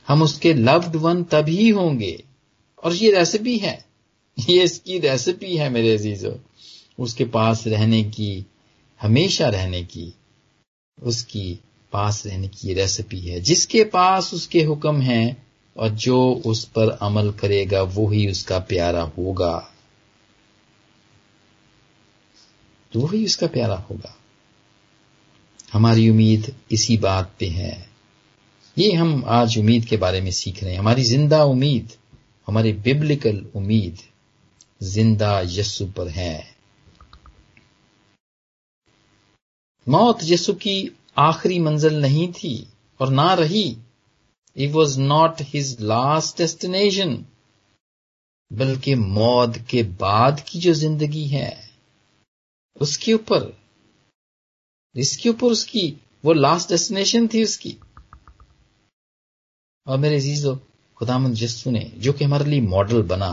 [0.07, 2.23] हम उसके लव्ड वन तब ही होंगे।
[2.83, 3.85] और ये रेसिपी है।
[4.49, 6.33] ये इसकी रेसिपी है मेरे अजीजों।
[6.99, 8.45] उसके पास रहने की,
[9.01, 10.13] हमेशा रहने की।
[11.03, 11.59] उसकी
[11.91, 15.47] पास रहने की रेसिपी है। जिसके पास उसके हुक्म हैं
[15.77, 19.67] और जो उस पर अमल करेगा, वो ही उसका प्यारा होगा।
[22.93, 24.17] तो वही उसका प्यारा होगा।
[25.73, 27.89] हमारी उम्मीद इसी बात पे है।
[28.77, 31.89] ये हम आज उम्मीद के बारे में सीख रहे हैं। हमारी ज़िंदा उम्मीद,
[32.47, 33.97] हमारी बिब्लिकल उम्मीद
[34.83, 36.60] ज़िंदा यस्सु पर है।
[39.87, 42.67] मौत यस्सु की आखिरी मंजिल नहीं थी
[42.99, 43.77] और ना रही।
[44.57, 47.25] It was not his last destination
[48.51, 51.69] बल्कि मौत के बाद की जो ज़िंदगी है।
[52.81, 53.57] उसके ऊपर,
[54.95, 57.77] इसके ऊपर उसकी, वो लास्ट डेस्टिनेशन थी उसकी।
[59.87, 60.55] और मेरे जीजो
[60.97, 63.31] खुदामंद यस्सु ने, जो कि हमारे लिए मॉडल बना,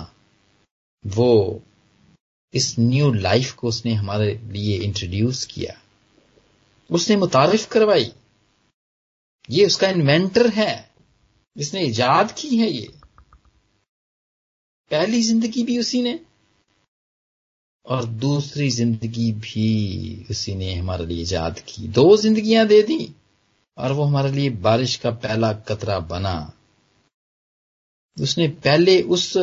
[1.07, 1.63] वो
[2.55, 5.75] इस न्यू लाइफ को उसने हमारे लिए इंट्रोड्यूस किया।
[6.91, 8.13] उसने मुतारिफ करवाई।
[9.49, 10.73] ये उसका इन्वेंटर है।
[11.57, 12.89] इसने ईजाद की है ये।
[14.91, 16.19] पहली ज़िंदगी भी उसी ने
[17.87, 23.15] और दूसरी ज़िंदगी भी उसी ने हमारे लिए ईजाद की। दो जिंदगियाँ दे दी
[23.79, 26.37] और वो हमारे लिए बारिश का पहला कतरा बना।
[28.17, 29.37] उसने पहले उस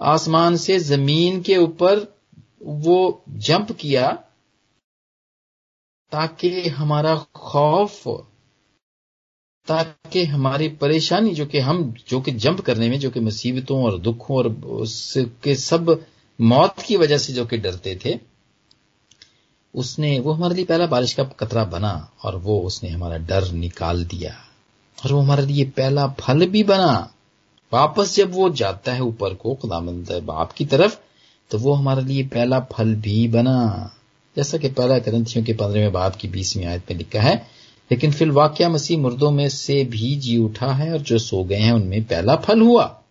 [0.00, 2.06] आसमान से ज़मीन के ऊपर
[2.62, 4.10] वो जंप किया
[6.12, 8.08] ताकि हमारा खौफ,
[9.66, 13.98] ताकि हमारी परेशानी जो कि हम, जो कि जंप करने में, जो कि मुसीबतों और
[13.98, 16.06] दुखों और उसके सब
[16.40, 18.18] मौत की वजह से जो कि डरते थे,
[19.74, 24.04] उसने, वो हमारे लिए पहला बारिश का कतरा बना और वो उसने हमारा डर निकाल
[24.04, 24.36] दिया।
[25.04, 27.14] और वो हमारे लिए पहला फल भी बना।
[27.72, 30.98] वापस जब वो जाता है ऊपर को, खुदामंद बाप की तरफ़
[31.50, 33.94] तो वो हमारे लिए पहला फल भी बना।
[34.36, 37.34] जैसा कि पहला ग्रंथियों के पंद्रहवें बाप की बीसवीं आयत में लिखा है,
[37.90, 41.56] लेकिन फिर वाक्य मसीह मुर्दों में से भी जी उठा है और जो सो गए
[41.56, 43.02] हैं उनमें पहला फल हुआ।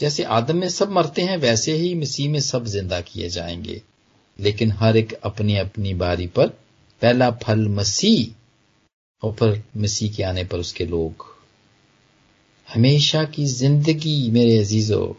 [0.00, 3.82] जैसे आदम में सब मरते हैं, वैसे ही मसीह में सब ज़िंदा किए जाएँगे।
[4.38, 6.48] लेकिन हर एक अपनी अपनी बारी पर
[7.02, 11.26] पहला फल मसीह और फिर मसीह के आने पर उसके लोग।
[12.68, 15.16] हमेशा की ज़िंदगी मेरे अजीजो,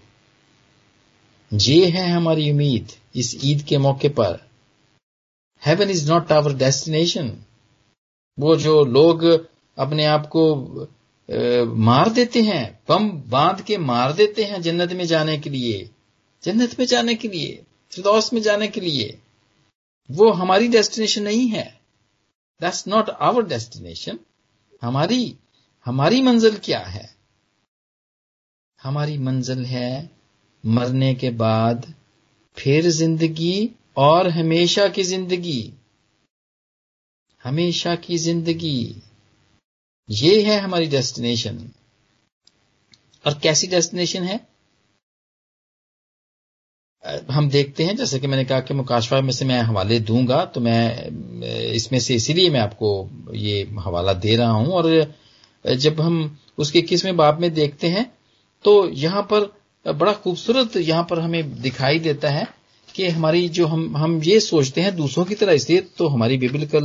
[1.52, 4.45] ये है हमारी उम्मीद इस ईद के मौके पर।
[5.66, 7.36] Heaven is not our destination
[8.38, 9.24] वो जो लोग
[9.78, 10.44] अपने आप को
[11.76, 15.90] मार देते हैं, बम बाँध के मार देते हैं जन्नत में जाने के लिए,
[16.44, 19.18] जन्नत में जाने के लिए, फिरदौस में जाने के लिए,
[20.10, 21.66] वो हमारी डेस्टिनेशन नहीं है।
[22.62, 24.20] दैट्स नॉट आवर डेस्टिनेशन
[24.82, 25.36] हमारी
[25.86, 27.16] हमारी मंजिल क्या है?
[28.84, 30.10] हमारी मंजिल है
[30.64, 31.94] मरने के बाद
[32.58, 35.74] फिर ज़िंदगी और हमेशा की ज़िंदगी।
[37.44, 39.02] हमेशा की ज़िंदगी।
[40.10, 41.58] ये है हमारी डेस्टिनेशन।
[43.26, 44.40] और कैसी डेस्टिनेशन है?
[47.32, 50.62] हम देखते हैं, जैसे कि मैंने कहा कि मुकाशवा में से मैं हवाले दूँगा तो
[50.62, 51.42] मैं,
[51.74, 52.90] इसमें से इसीलिए मैं आपको
[53.36, 58.06] ये हवाला दे रहा हूँ। और जब हम उसके इक्कीसवें बाब में देखते हैं
[58.66, 59.46] तो यहाँ पर
[59.86, 62.48] बड़ा खूबसूरत यहाँ पर हमें दिखाई देता है
[62.96, 66.84] कि हमारी जो हम हम ये सोचते हैं दूसरों की तरह, इसलिए तो हमारी बिबलिकल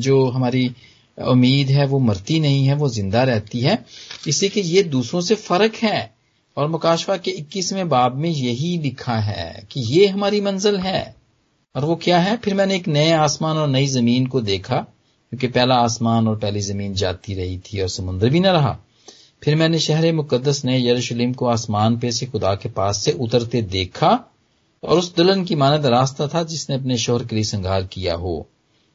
[0.00, 0.74] जो हमारी
[1.18, 3.84] उम्मीद है वो मरती नहीं है, वो ज़िंदा रहती है।
[4.28, 6.14] इसी के ये दूसरों से फ़र्क है।
[6.56, 11.14] और मुकाशवा के इक्कीसवें बाब में यही लिखा है कि ये हमारी मंजिल है।
[11.74, 12.36] और वो क्या है?
[12.36, 16.60] फिर मैंने एक नए आसमान और नई ज़मीन को देखा, क्योंकि पहला आसमान और पहली
[16.60, 18.78] ज़मीन जाती रही थी और समुद्र भी न रहा।
[19.42, 23.62] फिर मैंने शहर मुकदस ने यरूशलेम को आसमान पे से खुदा के पास से उतरते
[23.62, 24.31] देखा
[24.82, 28.48] और उस दुल्हन की मानद रास्ता था जिसने अपने शोहर के लिए संघार किया हो।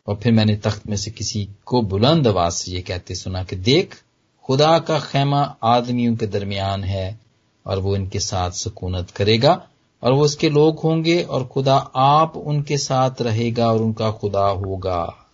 [0.07, 3.55] और फिर मैंने तख्त में से किसी को बुलंद आवाज़ से यह कहते सुना कि
[3.55, 4.03] देख,
[4.43, 7.19] खुदा का खेमा आदमियों के दरमियान है
[7.65, 9.67] और वो इनके साथ सुकूनत करेगा
[10.03, 15.27] और वो उसके लोग होंगे और खुदा आप उनके साथ रहेगा और उनका खुदा होगा।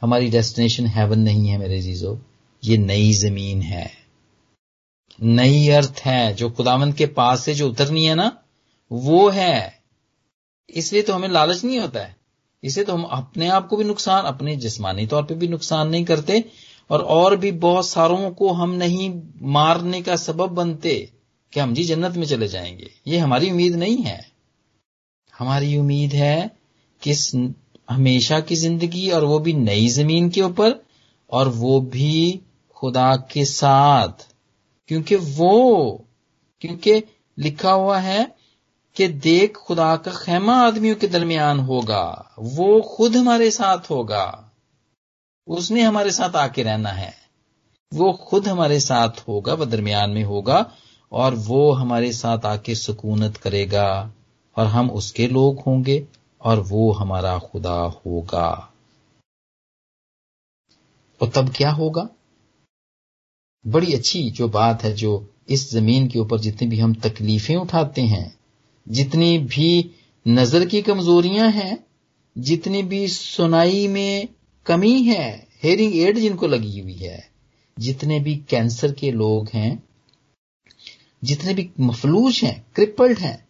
[0.00, 2.18] हमारी डेस्टिनेशन हेवन नहीं है मेरे जीजो
[2.64, 3.90] ये नई ज़मीन है।
[5.22, 8.42] नई अर्थ है जो खुदावंत के पास से जो उतरनी है ना
[8.92, 9.82] वो है।
[10.70, 12.16] इसलिए तो हमें लालच नहीं होता है।
[12.64, 16.04] इसे तो हम अपने आप को भी नुकसान, अपने जिस्मानी तौर पे भी नुकसान नहीं
[16.04, 16.44] करते
[16.90, 21.12] और और भी बहुत सारों को हम नहीं मारने का सबब बनते
[21.52, 24.32] कि हम जी जन्नत में चले जाएँगे। ये हमारी उम्मीद नहीं है।
[25.38, 26.56] हमारी उम्मीद है
[27.02, 27.12] कि
[27.90, 30.84] हमेशा की ज़िंदगी और वो भी नई ज़मीन के ऊपर
[31.30, 34.28] और वो भी खुदा के साथ।
[34.88, 36.04] क्योंकि वो,
[36.60, 37.02] क्योंकि
[37.38, 38.35] लिखा हुआ है
[38.96, 44.50] कि देख खुदा का खेमा आदमियों के दरमियान होगा, वो खुद हमारे साथ होगा।
[45.46, 47.14] उसने हमारे साथ आके रहना है।
[47.94, 50.72] वो खुद हमारे साथ होगा, वह दरमियान में होगा,
[51.12, 54.12] और वो हमारे साथ आके सुकूनत करेगा,
[54.56, 56.08] और हम उसके लोग होंगे,
[56.40, 58.72] और वो हमारा खुदा होगा।
[61.22, 62.08] और तब क्या होगा?
[63.66, 68.02] बड़ी अच्छी जो बात है जो इस ज़मीन के ऊपर जितनी भी हम तकलीफें उठाते
[68.02, 68.38] हैं
[68.88, 69.90] जितनी भी
[70.28, 71.86] नज़र की कमजोरियाँ हैं,
[72.38, 74.28] जितनी भी सुनाई में
[74.66, 77.30] कमी है, हेयरिंग एड जिनको लगी हुई है,
[77.78, 79.82] जितने भी कैंसर के लोग हैं,
[81.24, 83.48] जितने भी मफलूज हैं क्रिपल्ड हैं,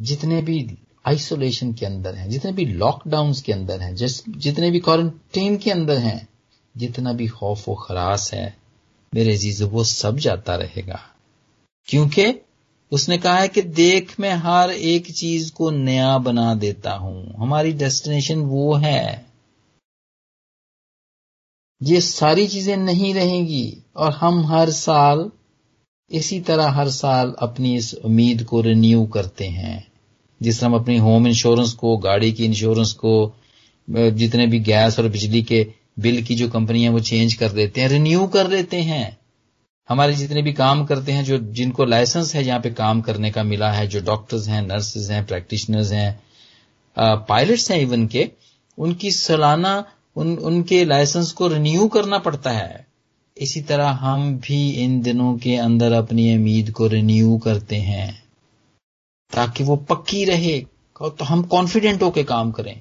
[0.00, 5.56] जितने भी आइसोलेशन के अंदर हैं, जितने भी लॉकडाउन के अंदर हैं जितने भी क्वारंटीन
[5.56, 6.28] के अंदर हैं,
[6.76, 8.56] जितना भी खौफ व खरास है,
[9.14, 11.00] मेरे अज़ीज़, वो सब जाता रहेगा।
[11.84, 12.24] क्योंकि
[12.92, 17.72] उसने कहा है कि देख, मैं हर एक चीज़ को नया बना देता हूँ। हमारी
[17.72, 19.26] डेस्टिनेशन वो है।
[21.82, 25.30] ये सारी चीज़ें नहीं रहेंगी और हम हर साल,
[26.10, 29.86] इसी तरह हर साल अपनी इस उम्मीद को रिन्यू करते हैं।
[30.42, 33.34] जिस तरह हम अपनी होम इंश्योरेंस को, गाड़ी की इंश्योरेंस को
[33.90, 35.66] जितने भी गैस और बिजली के
[35.98, 39.18] बिल की जो कंपनियाँ वो चेंज कर देते हैं रिन्यू कर देते हैं।
[39.88, 43.42] हमारे जितने भी काम करते हैं, जो जिनको लाइसेंस है, यहाँ पे काम करने का
[43.44, 46.20] मिला है, जो डॉक्टर्स हैं नर्सेज हैं प्रैक्टिशनर्स हैं
[47.28, 48.28] पायलट्स हैं इवन के,
[48.78, 49.84] उनकी सालाना,
[50.16, 52.86] उन, उनके लाइसेंस को रिन्यू करना पड़ता है।
[53.36, 58.22] इसी तरह हम भी इन दिनों के अंदर अपनी उम्मीद को रिन्यू करते हैं,
[59.32, 60.58] ताकि वो पक्की रहे
[60.96, 62.80] तो हम कॉन्फिडेंट होकर काम करें,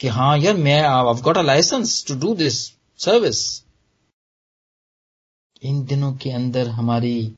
[0.00, 2.60] कि हाँ यार, मैं I got a license to do this
[3.00, 3.40] service
[5.62, 7.32] इन दिनों के अंदर हमारी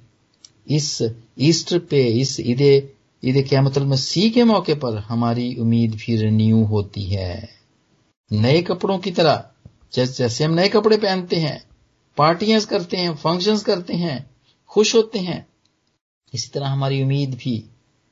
[0.69, 1.03] इस
[1.39, 2.93] ईस्टर पे, इस ईदे,
[3.25, 7.49] ईद क्या मतलब मसीह के मौके पर हमारी उम्मीद भी रिन्यू होती है।
[8.33, 9.45] नए कपड़ों की तरह,
[9.95, 11.65] जैसे जैसे हम नए कपड़े पहनते हैं,
[12.17, 14.31] पार्टियाँ करते हैं, फ़ंक्शंस करते हैं,
[14.69, 15.47] खुश होते हैं,
[16.35, 17.65] इसी तरह हमारी उम्मीद भी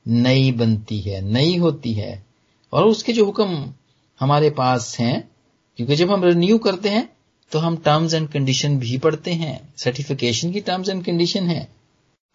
[0.08, 2.26] नई बनती है, नई होती है।
[2.72, 3.72] और उसके जो हुक्म
[4.20, 5.30] हमारे पास हैं,
[5.76, 7.19] क्योंकि जब हम रिन्यू करते हैं
[7.53, 11.68] तो हम टर्म्स एंड कंडीशन भी पढ़ते हैं। सर्टिफिकेशन की टर्म्स एंड कंडीशन है।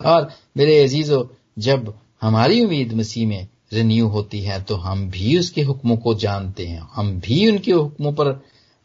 [0.06, 1.24] और मेरे अजीजों,
[1.60, 6.66] जब हमारी उम्मीद मसीह में रिन्यू होती है तो हम भी उसके हुक्मों को जानते
[6.68, 8.32] हैं। हम भी उनके हुक्मों पर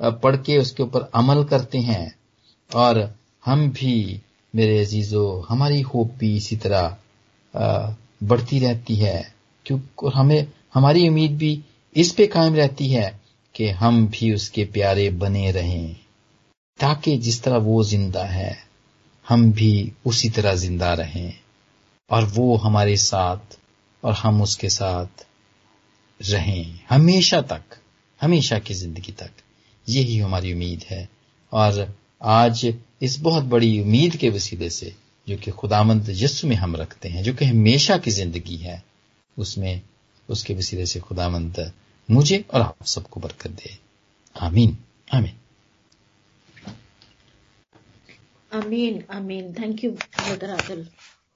[0.03, 2.15] पढ़ के उसके ऊपर अमल करते हैं।
[2.75, 3.15] और
[3.45, 4.21] हम भी,
[4.55, 6.97] मेरे अजीजों, हमारी होप भी इसी तरह
[8.23, 9.35] बढ़ती रहती है।
[9.67, 11.61] क्योंकि हमें, हमारी उम्मीद भी
[11.97, 13.21] इस पे कायम रहती है
[13.55, 15.97] कि हम भी उसके प्यारे बने रहें।
[16.81, 18.65] ताकि जिस तरह वो ज़िंदा है,
[19.29, 21.35] हम भी उसी तरह ज़िंदा रहें
[22.11, 23.59] और वो हमारे साथ
[24.05, 25.27] और हम उसके साथ
[26.21, 27.63] रहें हमेशा तक,
[28.21, 29.31] हमेशा की ज़िंदगी तक।
[29.89, 31.09] यही हमारी उम्मीद है।
[31.53, 34.95] और आज इस बहुत बड़ी उम्मीद के वसीले से,
[35.29, 38.83] जो कि खुदामंद यस्सु में हम रखते हैं, जो कि हमेशा की ज़िंदगी है,
[39.39, 39.83] उसमें,
[40.29, 41.73] उसके वसीले से खुदामंद
[42.11, 43.79] मुझे और आप सबको बरकत दे।
[44.41, 44.79] आमीन।
[45.15, 45.40] आमीन।
[48.55, 50.85] आमीन आमीन थैंक यू ब्रदर आदिल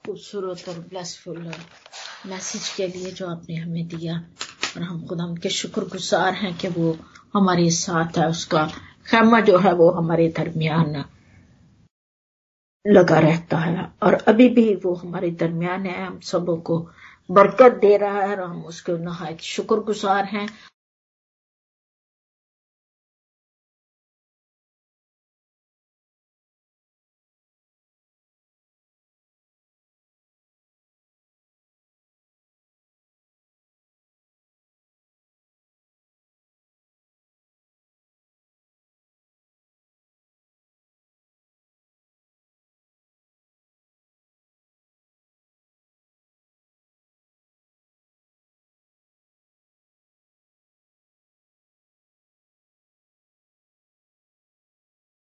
[0.07, 1.39] खूबसूरत और ब्लेसफुल
[2.27, 4.17] मैसेज के लिए जो आपने हमें दिया।
[4.77, 6.97] और हम खुदा के शुक्रगुजार हैं कि वो
[7.35, 8.67] हमारे साथ है, उसका
[9.07, 11.05] खेमा जो है वो हमारे दरमियान
[12.87, 16.79] लगा रहता है। और अभी भी वो हमारे दरमियान है, हम सबों को
[17.31, 20.49] बरकत दे रहा है और हम उसके नहायत शुक्रगुजार हैं।